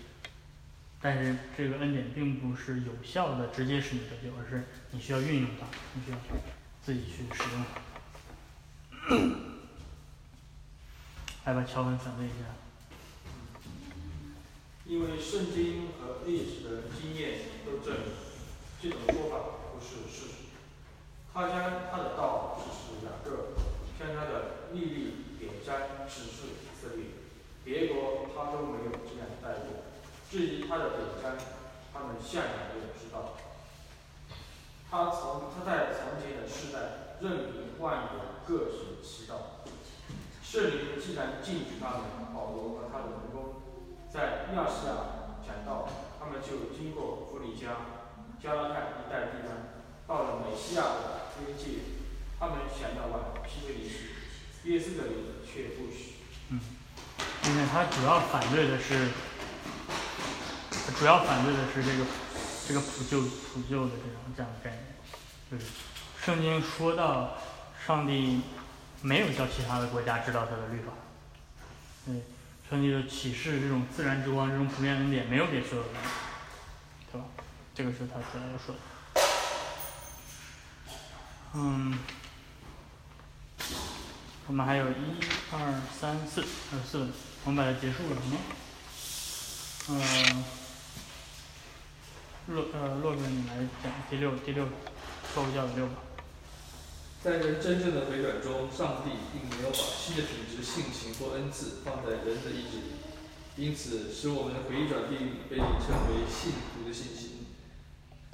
[1.00, 6.18] 但是这个恩典并不是有效的直接使你得救，而是你需要运用它，你需要
[6.82, 7.89] 自己去使用它。
[11.44, 12.34] 来把，乔文准备一下。
[14.86, 18.04] 因为圣经和历史的经验都证明，
[18.82, 19.32] 这种说法
[19.72, 20.34] 不是事实。
[21.32, 21.54] 他将
[21.90, 23.54] 他的道指示雅各，
[23.98, 24.32] 将他的
[24.72, 24.94] 历历
[25.38, 25.68] 典章
[26.08, 27.04] 指示以色列，
[27.64, 27.96] 别国
[28.34, 29.66] 他都没有这样待过。
[30.30, 31.24] 至于他的典章，
[31.92, 33.16] 他们向来没有知道。
[34.90, 36.76] 他从他在从前的世代
[37.20, 39.62] 任凭万有各行其道。
[40.42, 43.62] 圣灵既然禁止他们，保罗和他的门工。
[44.12, 48.02] 在亚细亚讲道，他们就经过弗里加、
[48.42, 49.54] 加拉太一带地方，
[50.08, 51.86] 到了美西亚的边界，
[52.38, 54.10] 他们想要往皮菲里去，
[54.64, 55.14] 约瑟的里
[55.46, 56.14] 却不许。
[56.48, 56.60] 嗯，
[57.46, 59.10] 因为他主要反对的是，
[60.98, 62.04] 主要反对的是这个
[62.66, 64.82] 这个普救普救的这种这样的概念，
[65.48, 65.70] 就是
[66.24, 67.38] 圣经说到
[67.86, 68.42] 上帝
[69.00, 70.92] 没有叫其他的国家知道他的律法，
[72.06, 72.22] 对。
[72.68, 75.92] 上帝的启示，这种自然之光，这种普遍恩典，没有给所有人，
[77.10, 77.26] 对吧？
[77.74, 78.80] 这个是他主要说的。
[81.54, 81.98] 嗯，
[84.46, 84.94] 我们还有一
[85.50, 87.12] 二三四，还有四本，
[87.46, 88.36] 我们把它结束了，好吗？
[89.88, 90.44] 嗯，
[92.48, 94.68] 洛呃洛哥，你来讲第六第六
[95.34, 95.92] 受教的六个。
[97.22, 102.92] 在人真正的回转中，上帝并没有把新的品质、性情或恩赐放在人的意志里，
[103.56, 107.44] 因此使我们的回转并被称为信徒的信心，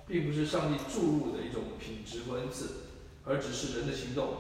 [0.07, 2.87] 并不是上帝注入的一种品质或恩赐，
[3.25, 4.37] 而只是人的行动。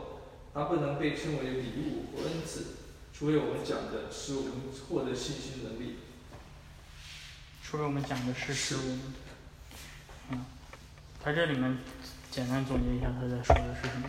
[0.55, 2.67] 它不能被称为礼物或恩赐，
[3.13, 4.53] 除非我们讲的使我们
[4.89, 5.97] 获得信心能力。
[7.65, 9.01] 除非我们讲的是使我们，
[10.31, 10.47] 嗯，
[11.21, 11.79] 他这里面
[12.31, 14.09] 简单总结一下他在说的是什么。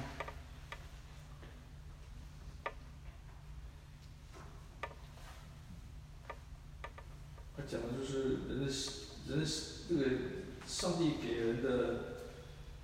[7.57, 8.67] 他讲的就是人的
[9.27, 9.43] 人
[9.89, 10.05] 这个
[10.67, 11.69] 上帝给人的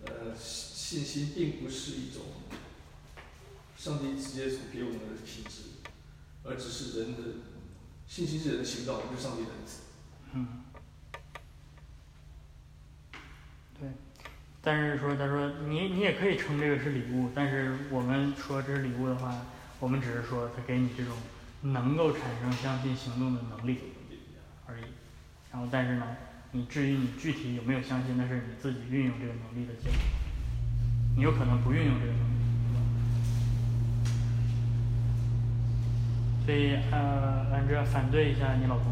[0.04, 2.24] 呃信心，并不是一种
[3.78, 5.62] 上帝直接给我们的品质，
[6.44, 7.20] 而只是人的
[8.08, 9.82] 信心是人的行道，不是上帝的恩赐。
[10.34, 10.64] 嗯，
[13.80, 13.90] 对。
[14.62, 19.46] 但是说，他说你你也可以称这个是礼物，但是我们说这是礼物的话，
[19.80, 21.16] 我们只是说他给你这种
[21.62, 23.78] 能够产生相信行动的能力
[24.66, 24.84] 而已。
[25.52, 26.06] 然后，但是呢，
[26.52, 29.98] 你至于你具体有没有相信，那是你自己运用这个能力的结果。
[31.16, 32.34] 你有可能不运用这个能力，
[36.44, 38.92] 所以呃，俺这反对一下你老公。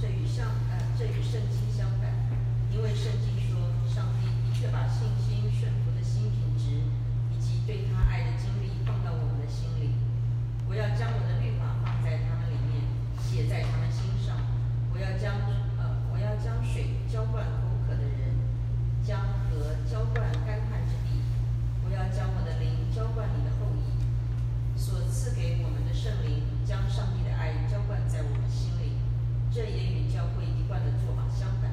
[0.00, 2.10] 这与相呃，这与圣经相反，
[2.72, 6.82] 因为圣经说，上帝的确把信心、顺服的新品质，
[7.30, 9.94] 以及对他爱的经历放到我们的心里。
[10.68, 12.82] 我要将我的律法放在他们里面，
[13.22, 13.79] 写在他们。
[15.00, 15.32] 我要将
[15.78, 18.36] 呃，我要将水浇灌口渴的人，
[19.02, 21.24] 将河浇灌干旱之地。
[21.82, 28.92] 我要将我的灵浇灌你的后裔，所赐给我们的圣灵，将上帝的爱浇灌在我们心里。
[29.50, 31.70] 这也与教会一贯的做法相反，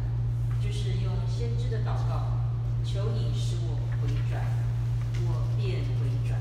[0.61, 2.31] 就是用先知的祷告，
[2.85, 4.41] 求你使我回转，
[5.27, 6.39] 我便回转。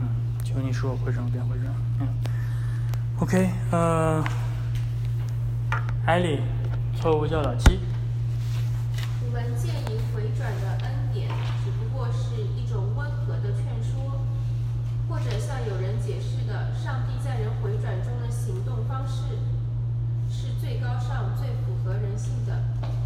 [0.00, 0.08] 嗯，
[0.42, 1.70] 求你使我回转，我便回转。
[2.00, 2.08] 嗯
[3.20, 4.24] ，OK，呃，
[6.06, 6.40] 艾莉，
[6.96, 7.78] 错误教导七。
[9.22, 11.28] 我们建议回转的恩典，
[11.62, 14.18] 只不过是一种温和的劝说，
[15.08, 19.36] 或者像有人解释的，上帝在人回转中的行动方式。
[20.30, 22.56] 是最高尚、最符合人性的，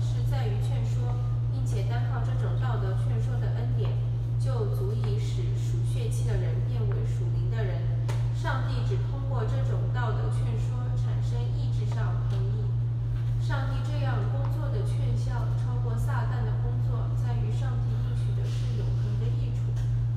[0.00, 1.18] 是在于劝说，
[1.52, 3.90] 并且单靠这种道德劝说的恩典，
[4.38, 7.82] 就足以使属血气的人变为属灵的人。
[8.36, 12.53] 上帝只通过这种道德劝说产生意志上同意。
[13.46, 19.60] 上帝这样工作的劝效，超过撒旦的工作，在于上帝应许的是永恒的益处，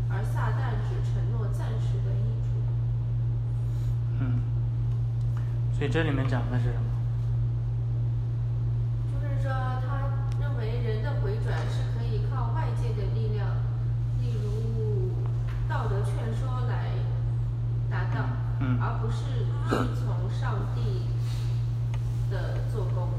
[0.09, 2.47] 而撒旦只承诺暂时的益处。
[4.21, 4.39] 嗯，
[5.77, 6.87] 所以这里面讲的是什么？
[9.11, 9.51] 就是说，
[9.85, 10.07] 他
[10.39, 13.45] 认为人的回转是可以靠外界的力量，
[14.21, 15.11] 例如
[15.67, 16.93] 道德劝说来
[17.91, 18.23] 达到，
[18.61, 21.07] 嗯而不是听从上帝
[22.31, 23.09] 的做工。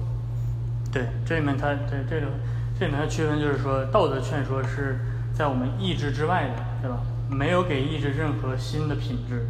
[0.90, 2.32] 对，这里面它对这个
[2.80, 4.98] 这里面它区分就是说，道德劝说是
[5.34, 7.02] 在我们意志之外的，对吧？
[7.28, 9.46] 没有给意志任何新的品质。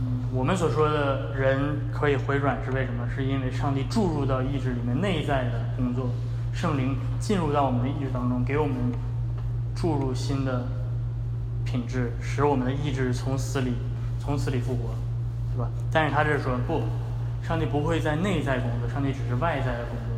[0.00, 3.04] 嗯，我们所说的人可以回转是为什么？
[3.12, 6.08] 是因为上帝注入到意志里面内在的工作，
[6.52, 8.76] 圣灵进入到我们的意志当中，给我们
[9.74, 10.64] 注入新的
[11.64, 13.72] 品质，使我们的意志从死里
[14.20, 14.94] 从死里复活，
[15.56, 15.68] 对吧？
[15.90, 16.82] 但是他这说不，
[17.42, 20.16] 上帝不会在内在工作，上帝只是外在的工作，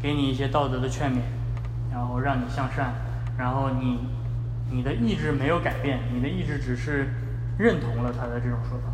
[0.00, 1.20] 给你一些道德的劝勉，
[1.90, 2.94] 然后让你向善，
[3.38, 4.06] 然后你
[4.70, 7.08] 你的意志没有改变，你的意志只是
[7.58, 8.84] 认同了他的这种说法。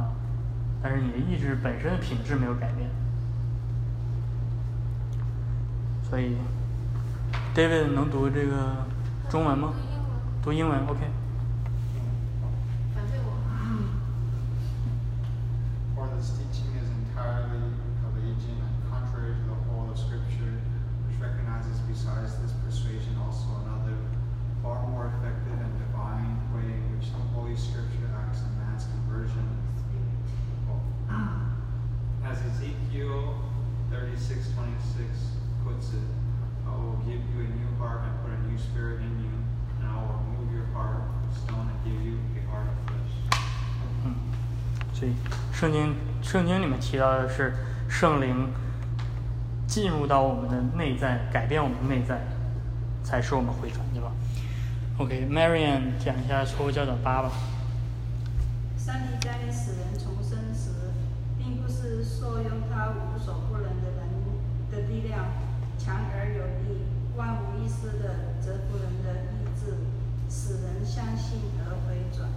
[0.00, 0.12] 啊，
[0.82, 2.88] 但是你的意志本身的品质没有改变，
[6.02, 6.36] 所以
[7.54, 8.84] ，David 能读这个
[9.28, 9.72] 中文吗？
[10.42, 11.00] 读英文，OK。
[45.00, 45.10] 对
[45.52, 47.54] 圣经圣经里面提到的是
[47.88, 48.52] 圣灵
[49.66, 52.20] 进入到我们的内在，改变我们的内在，
[53.02, 54.12] 才是我们回转，对吧
[54.98, 57.30] ？OK，Marian、讲一下错误教导八吧。
[58.76, 60.70] 上帝在使人重生时，
[61.38, 64.08] 并不是说用他无所不能的人
[64.70, 65.24] 的力量，
[65.78, 66.82] 强而有力、
[67.16, 69.76] 万无一失的折服人的意志，
[70.28, 72.28] 使人相信而回转，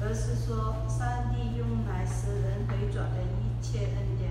[0.00, 4.30] 而是说上帝用来使人回转的一切恩典，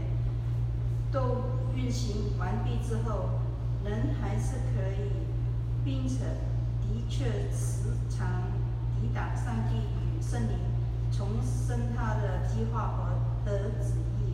[1.12, 3.42] 都运行完毕之后，
[3.84, 5.12] 人还是可以，
[5.84, 6.20] 并且
[6.82, 8.44] 的确时常
[9.00, 10.58] 抵挡上帝与圣灵
[11.12, 14.34] 重生他的计划和和旨意，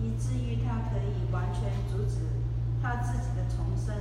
[0.00, 2.20] 以至于他可以完全阻止
[2.82, 3.94] 他自己的重生。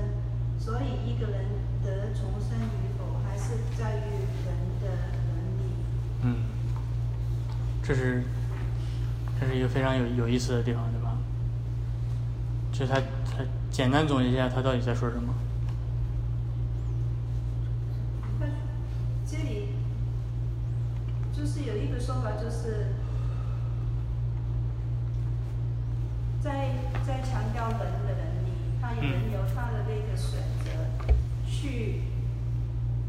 [0.59, 1.45] 所以，一个人
[1.84, 4.12] 得重生与否，还是在于
[4.45, 4.88] 人的
[5.28, 5.64] 能力。
[6.24, 6.36] 嗯，
[7.82, 8.24] 这这是
[9.39, 11.18] 这是一个非常有有意思的地方，对吧？
[12.72, 12.95] 就他
[13.26, 15.34] 他简单总结一下，他到底在说什么？
[19.26, 19.69] 这里
[21.32, 22.88] 就是有一个说法，就是
[26.41, 26.76] 在
[27.07, 28.51] 在强调人的能力，
[28.82, 31.13] 他有人有他的那个选择，
[31.47, 32.01] 去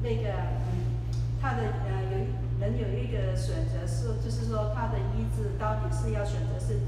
[0.00, 0.30] 那个
[0.70, 0.94] 嗯，
[1.40, 2.18] 他的呃有
[2.60, 6.82] 人有一个选择是，就是说他的意志到底是要选择是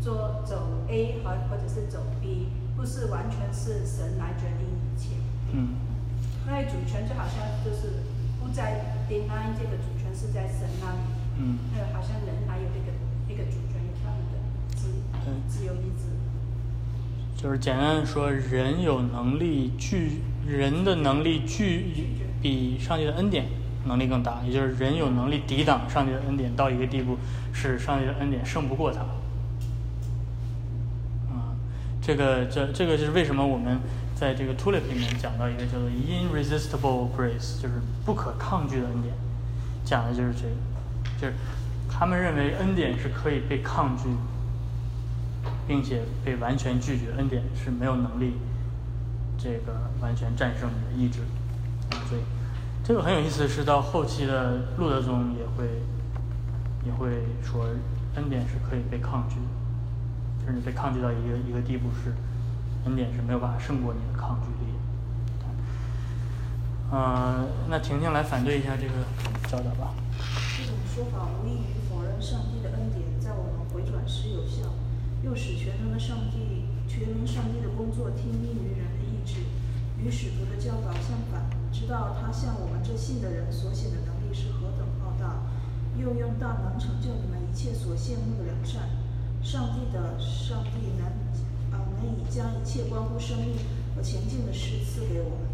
[0.00, 2.46] 做走 A 和或者是走 B，
[2.78, 5.16] 不是完全是神来决定一切。
[5.52, 5.70] 嗯
[6.46, 8.04] 那主权就好像就是
[8.40, 10.98] 不在 deny 这个主权是在神那里，
[11.38, 14.38] 嗯那个好像人还有一个一个主权，有他们的
[14.76, 14.86] 自
[15.24, 16.04] 对自由意志。
[17.36, 21.92] 就是简单的说，人有能力拒人的能力拒
[22.40, 23.46] 比上帝的恩典
[23.84, 27.18] 能力更大，也就是人有能力抵挡上帝的恩典到一个地步，
[27.52, 29.04] 是上帝的恩典胜不过他。
[32.08, 33.78] 这个这这个就是为什么我们
[34.14, 37.74] 在这个 Tulip 里面讲到一个叫做 irresistible grace，就是
[38.06, 39.14] 不可抗拒的恩典，
[39.84, 40.54] 讲的就是这个，
[41.20, 41.34] 就是
[41.86, 44.08] 他们认为恩典是可以被抗拒，
[45.66, 48.38] 并且被完全拒绝，恩典是没有能力
[49.36, 51.18] 这个完全战胜你的意志，
[52.08, 52.22] 所以
[52.82, 55.66] 这个很有意思，是到后期的路德宗也会
[56.86, 57.66] 也会说
[58.14, 59.57] 恩典是可以被抗拒的。
[60.48, 62.16] 甚至被抗拒到一个一个地步是，
[62.86, 65.44] 恩典是没有办法胜过你的抗拒力的。
[66.90, 69.04] 呃，那婷婷来反对一下这个
[69.44, 69.92] 教导吧。
[70.56, 74.72] 这种说法无异于否认上帝的恩典在我们回转时有效，
[75.22, 79.44] 又使全能的上帝、全能上帝的工作听命于人的意志，
[80.00, 81.44] 与使徒的教导相反。
[81.70, 85.44] 知道他向我们这信的人所显的能力是何等浩大，
[86.00, 88.88] 又用大能成就你们一切所羡慕的良善。
[89.42, 91.12] 上帝的上帝难
[91.72, 93.56] 啊、难以将一切关乎生命
[93.96, 95.48] 和前进的事赐给我们。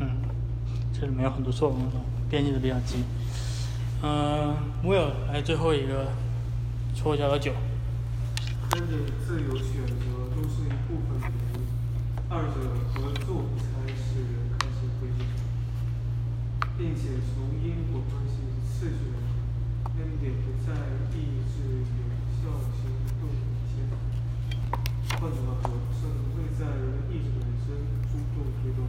[0.00, 0.10] 嗯，
[0.92, 1.76] 这里面有很多错误，
[2.28, 3.04] 编辑的比较急。
[4.02, 6.08] 嗯、w i l l 来最后一个
[6.94, 7.52] 错误教导九。
[8.72, 11.62] 恩典自由选择都是一部分的原因，
[12.28, 12.56] 二者
[12.92, 15.22] 合作才使人开始回转，
[16.76, 18.34] 并且从因果关系
[18.66, 19.16] 次序来
[19.84, 20.74] 看，恩典不在
[21.14, 21.16] 意
[21.54, 22.02] 志有
[22.42, 22.90] 效行
[23.20, 23.32] 动以
[23.70, 23.72] 前。
[25.24, 26.66] 换句话说，圣会在
[27.10, 27.80] 意志本身
[28.12, 28.84] 主动推动，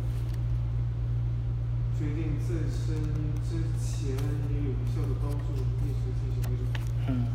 [1.98, 3.00] 决定自身
[3.42, 4.12] 之前
[4.52, 6.68] 也有效的帮助意识进行回转。
[7.08, 7.28] 嗯，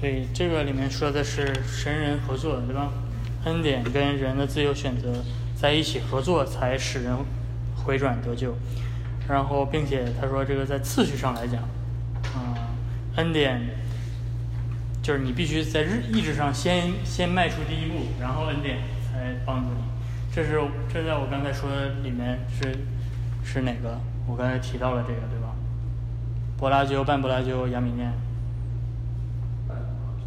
[0.00, 2.90] 所以这个里面说的是神人合作，对吧？
[3.44, 5.22] 恩典跟人的自由选择
[5.54, 7.14] 在一起合作，才使人
[7.84, 8.54] 回转得救。
[9.28, 11.62] 然后，并且他说，这个在次序上来讲，
[12.36, 12.54] 嗯，
[13.16, 13.60] 恩典
[15.06, 19.80] 就是你必须在日意志上先先迈出第一步，然后恩典才帮助你。
[20.34, 20.60] 这是
[20.92, 22.76] 这在我刚才说的里面是
[23.44, 24.00] 是哪个？
[24.26, 25.54] 我刚才提到了这个，对吧？
[26.58, 28.12] 柏拉修、半柏拉修、杨明念。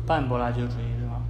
[0.07, 1.21] 半柏拉修主义，对吧？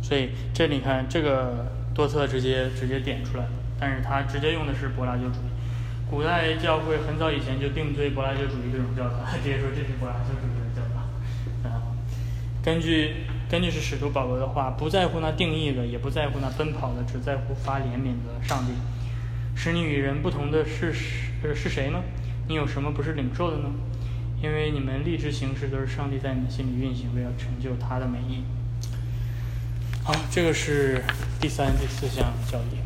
[0.00, 5.50] 所以这你看这个多特直接直接点出来了，但是他直接用的是柏拉修主义。
[6.08, 10.67] 古代教会很早以前就定罪柏拉修主义这种教导， 直接说这是柏拉修主义。
[12.68, 13.14] 根据
[13.48, 18.72] 根据是使徒保罗的话，不在乎那定义的，也不在乎那奔跑的，只在乎发怜悯的上帝。
[19.56, 21.98] 使你与人不同的是是是谁呢？
[22.46, 23.70] 你有什么不是领受的呢？
[24.42, 28.44] 因为你们立志行事都是上帝在你心里运行，为了成就他的美意。
[30.04, 31.02] 好，这个是
[31.40, 32.76] 第三、第四项教义，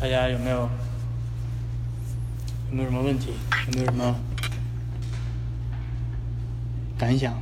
[0.00, 0.68] 大家有没有
[2.72, 3.30] 有没有什么问题？
[3.68, 4.16] 有没有什么
[6.98, 7.40] 感想？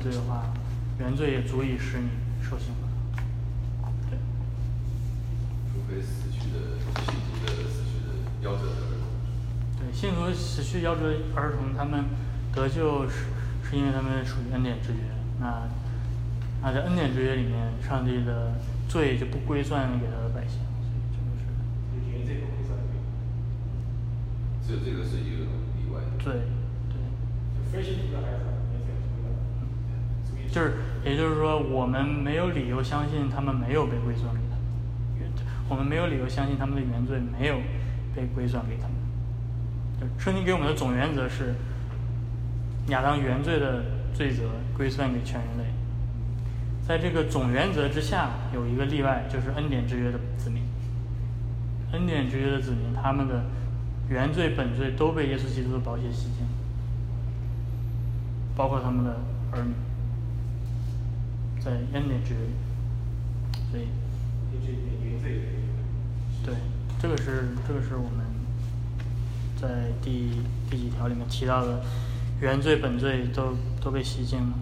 [0.00, 0.52] 罪的话，
[0.98, 2.08] 原罪也足以使你
[2.42, 2.88] 受刑罚。
[4.08, 4.18] 对。
[5.70, 8.08] 除非死去的信徒的死去的
[8.40, 9.04] 夭折的儿童。
[9.78, 12.06] 对，信徒死去夭折儿童，他们
[12.52, 13.26] 得救是
[13.62, 14.98] 是因为他们属于恩典之约。
[15.38, 15.68] 那
[16.62, 18.54] 那在恩典之约里面，上帝的
[18.88, 21.44] 罪就不归算给他的百姓，所以这个是
[21.92, 22.96] 就言罪不算罪，
[24.66, 25.44] 只有这个是一个
[25.76, 26.00] 例外。
[26.18, 26.32] 对
[26.88, 26.96] 对。
[27.54, 28.49] 就非信徒的孩子。
[30.50, 30.74] 就是，
[31.04, 34.56] 也就是说，我们没有理由相信他们没有被归算给他。
[35.18, 35.30] 原
[35.68, 37.60] 我们没有理由相信他们的原罪没有
[38.14, 40.10] 被归算给他们。
[40.18, 41.54] 圣经给我们的总原则是，
[42.88, 44.44] 亚当原罪的罪责
[44.76, 45.64] 归算给全人类。
[46.86, 50.62] 在这个总原则之下，有一个例外，就是恩典之约的子民。
[51.92, 53.44] 恩典之约的子民，他们的
[54.08, 56.46] 原罪本罪都被耶稣基督的宝血洗净，
[58.56, 59.20] 包括他们的
[59.52, 59.72] 儿女，
[61.60, 62.34] 在恩典之。
[63.70, 63.86] 所以，
[66.44, 66.54] 对，
[66.98, 68.26] 这个是这个是我们
[69.60, 71.80] 在第第几条里面提到的，
[72.40, 74.58] 原罪本罪都都被洗净了。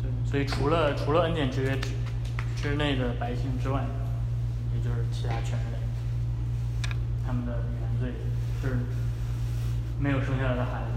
[0.00, 1.90] 对，所以除了除了恩典之约之
[2.54, 3.84] 之内的百姓之外，
[4.74, 5.78] 也就是其他全人类，
[7.26, 8.12] 他们的原罪
[8.60, 8.78] 是
[9.98, 10.92] 没有生下来的孩子，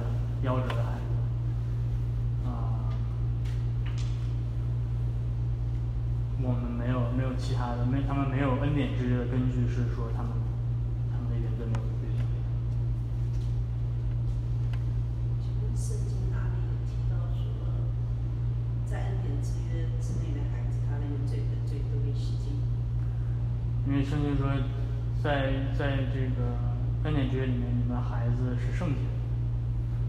[0.48, 2.94] 夭折的孩子，啊、
[6.42, 6.78] 我们
[7.16, 10.32] 没有其他的，没他们没有恩典之约的根据是说他们
[11.12, 12.60] 他们的原罪没有归算给他们。
[15.40, 17.92] 请问圣经哪里有提到说，
[18.86, 22.60] 在恩典之约之内的孩子，他的原罪本罪都被洗净？
[23.88, 24.48] 因为圣经说，
[25.22, 26.58] 在在这个
[27.04, 29.20] 恩典之约里面，你们孩子是圣洁的，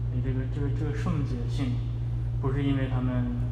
[0.09, 1.75] 所以这个这个这个圣洁性，
[2.41, 3.42] 不是因为他们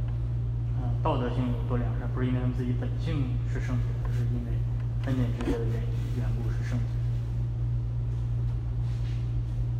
[1.03, 4.53] 道德性有多良善，不是因为他们自己本性是圣洁，而是因为
[5.05, 6.85] 恩典之约的原因缘故是圣洁。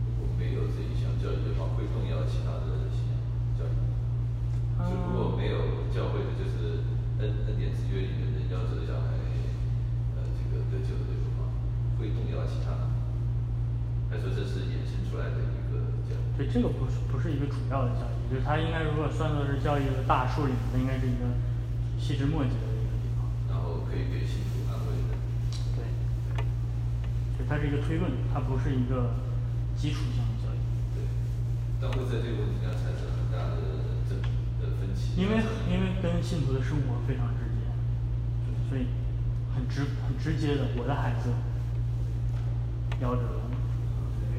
[0.08, 3.18] 如果没有这一项教育的话，会动摇其他的信仰
[3.58, 3.74] 教育。
[4.82, 6.82] 就如果没有教会的，就是
[7.22, 9.14] 恩恩典之约里面的夭折的小孩，
[10.18, 11.46] 呃，这个得救的这个话，
[12.00, 13.01] 会动摇其他的。
[14.12, 16.36] 还说这是衍生出来的一个教育。
[16.36, 21.32] 对，这个不是不是一个主要的教育，就是它应该如果算作是教育的大树里面，它应该是一个
[21.98, 23.32] 细枝末节的一个地方。
[23.48, 25.16] 然后可以给信徒安慰的。
[25.80, 25.88] 对，
[27.40, 29.16] 就它是一个推论，它不是一个
[29.80, 30.60] 基础性的教育。
[30.92, 31.08] 对，
[31.80, 34.20] 但会在这个问题上产生很大的争
[34.60, 35.16] 的分歧。
[35.16, 35.40] 因为
[35.72, 37.72] 因为跟信徒的生活非常直接，
[38.68, 38.92] 所以
[39.56, 41.32] 很直很直接的，我的孩子
[43.00, 43.42] 夭折了。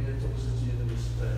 [0.03, 1.30] 因为中世纪那个时代，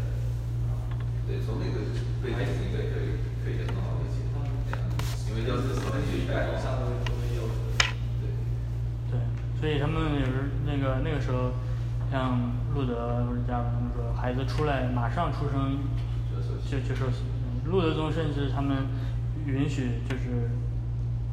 [0.73, 0.89] 啊
[1.29, 1.85] 对，从那个
[2.25, 4.25] 背景应该可以可以很好理解。
[5.29, 7.45] 因为要是说一代以上都没有。
[8.21, 8.33] 对。
[9.11, 9.21] 对，
[9.61, 11.53] 所以他们有时那个那个时候，
[12.11, 15.79] 像路德或者加尔文他们说，孩子出来马上出生
[16.65, 17.25] 就就受洗。
[17.67, 18.87] 路德宗甚至他们
[19.45, 20.49] 允许就是，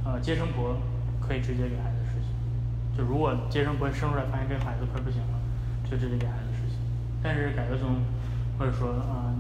[0.04, 0.78] 呃，接生婆
[1.26, 2.98] 可以直接给孩子施洗。
[2.98, 5.40] 就如果接生婆生出来发现这个孩子快不行了，
[5.90, 6.51] 就直接给孩子。
[7.24, 8.02] 但是改革中
[8.58, 9.36] 或者说啊、呃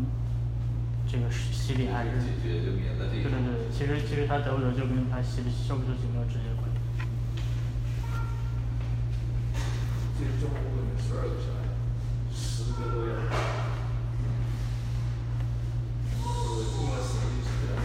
[1.12, 6.80] 这个洗礼还是解决就免了这个对对对，其实其实他得不得救跟他洗不受不受洗没有直接关系。
[10.16, 11.68] 这个中国可能十二个小孩，
[12.32, 13.20] 十个都要。
[16.24, 17.84] 我听了十个就是这样。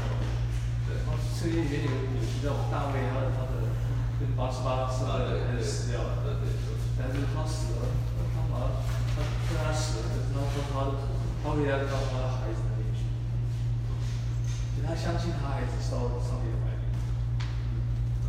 [0.86, 3.74] 对，然后圣经里面有有提到大卫他他的
[4.22, 6.54] 跟八十八是他的孩子死掉了，对对
[6.94, 7.90] 但是他死了，
[8.38, 8.70] 他把
[9.18, 9.74] 他虽然他
[10.36, 11.00] 他说他的
[11.42, 13.08] 他会要到他的孩子那边去，
[14.76, 16.84] 就他相信他孩子是到上帝的怀里。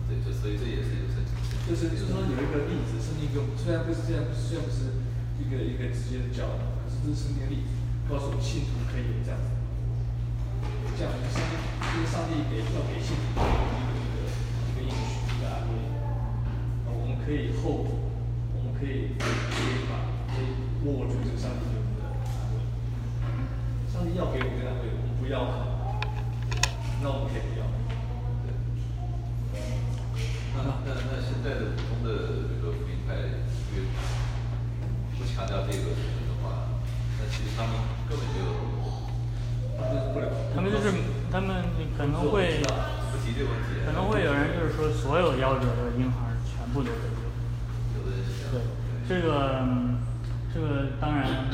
[0.08, 1.36] 对，就所以这也是有圣经。
[1.68, 5.04] 就是就是说有一个例子，圣经给我们虽然不是这样，虽然不是
[5.36, 7.76] 一个一个直接的教导，可是这是圣经的例子，
[8.08, 9.52] 告诉我们信徒可以有这样子，
[10.96, 11.60] 这样的上帝，
[11.92, 15.76] 这个上帝给要给信徒一个一个一个应许，一个安慰，
[16.88, 17.84] 啊，我们可以后，
[18.56, 20.56] 我们可以可以把可以
[20.88, 21.77] 握住这个上帝的安慰，上帝
[24.18, 25.46] 要给我们的安慰，我们不要，
[27.02, 27.66] 那我们可以不要。
[30.58, 33.14] 那那那现在的普通的这个福音派，
[33.70, 33.86] 因为
[35.18, 36.74] 不强调这个的话，
[37.20, 37.78] 那其实他们
[38.10, 38.68] 根本就。
[40.56, 40.92] 他们就是
[41.32, 41.64] 他们
[41.96, 42.62] 可能会。
[43.86, 47.22] 可能会有人就是说，所有夭折的婴孩全部都得救。
[48.52, 48.62] 对，
[49.08, 50.00] 这个嗯
[50.54, 51.46] 这个当然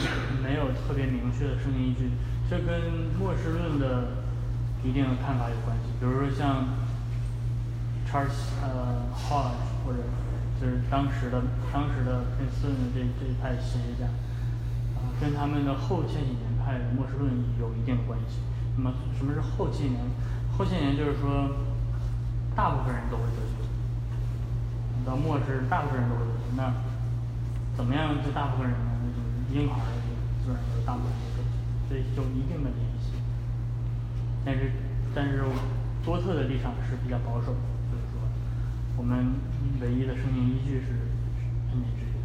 [0.41, 2.11] 没有特别明确的圣经依据，
[2.53, 4.21] 这跟末世论的
[4.83, 5.89] 一定的看法有关系。
[5.99, 6.69] 比如说像
[8.05, 9.97] Charles 呃 Hodge 或者
[10.61, 11.41] 就是当时的
[11.73, 14.05] 当时的佩斯顿的这这一派神学家，
[15.01, 18.37] 啊、跟他们的后千禧年派的末世论有一定的关系。
[18.77, 19.97] 那么什么是后千年？
[20.55, 21.49] 后千年就是说，
[22.55, 23.65] 大部分人都会得救。
[25.03, 26.53] 到末世，大部分人都会得救。
[26.55, 26.71] 那
[27.75, 28.13] 怎么样？
[28.23, 28.93] 这大部分人呢？
[29.01, 29.73] 那就是婴儿
[30.05, 31.32] 就自然就是大部分人
[32.15, 33.13] 有一定的联系。
[34.45, 34.71] 但是，
[35.15, 35.43] 但是
[36.03, 37.59] 多特的立场是比较保守的，
[37.91, 38.21] 就是说，
[38.97, 39.35] 我我们
[39.81, 40.95] 唯一的生命依据是
[41.75, 42.15] 恩典之约。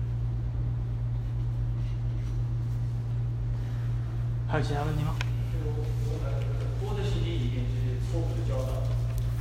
[4.47, 5.19] 还有其他问题吗？
[5.19, 5.83] 就我
[6.23, 6.39] 呃
[6.79, 8.87] 多的信经里面这些错误的教导，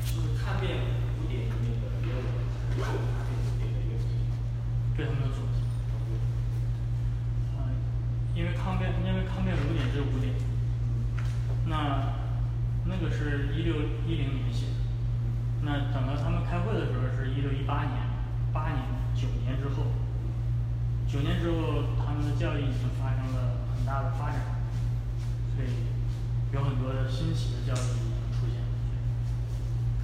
[0.01, 0.81] 是看遍
[1.21, 2.25] 古典里面的原文，
[2.73, 4.01] 没有看遍古典的原文？
[4.97, 5.61] 对他们的总结。
[7.53, 7.77] 嗯，
[8.33, 10.33] 因为抗辩，因为抗辩五点是五点，
[11.69, 12.13] 那
[12.85, 13.75] 那个是一六
[14.07, 14.73] 一零年写的，
[15.63, 18.07] 那等到他们开会的时候是一六一八年，
[18.53, 19.87] 八年九年之后，
[21.07, 24.39] 九年之后他们的教育已经发生了很大的发展，
[25.55, 25.67] 所以
[26.53, 28.67] 有很多的新奇的教育已经出现了，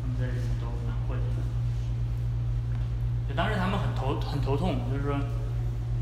[0.01, 0.67] 他们在这里面都
[1.07, 1.47] 获得了。
[3.29, 5.17] 就当时他们很头很头痛，就是说，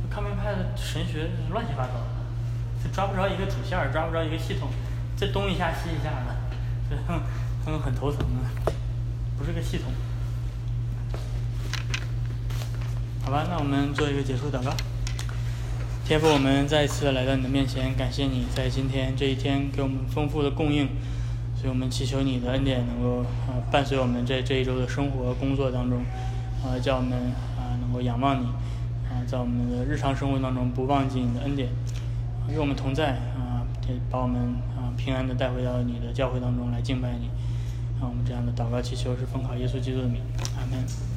[0.09, 4.69] 抗辩派的神学乱七八糟的，就抓不着一个主线，抓不着一个系统，
[5.21, 6.35] 这东一下西一下的，
[6.89, 6.99] 所以
[7.63, 8.49] 他们很头疼啊，
[9.37, 9.91] 不是个系统。
[13.23, 14.73] 好吧，那我们做一个结束祷告。
[16.03, 20.87] 天父，我们再一次来到你的面前，感谢你在今天这一天给我们丰富的供应，
[21.55, 26.03] 所以我们祈求你的恩典能够啊伴随我们在这一周的生活工作当中，
[26.65, 27.13] 啊叫我们
[27.59, 28.47] 啊能够仰望你，
[29.07, 31.69] 啊在我们的日常生活当中不忘记你的恩典，
[32.49, 33.60] 与我们同在啊，
[34.09, 34.41] 把我们
[34.75, 37.27] 啊平安的带回到你的教会当中来敬拜你，
[37.99, 40.21] 啊我们这样的祷告祈求是奉靠耶稣基督的名，
[40.57, 41.10] 阿门。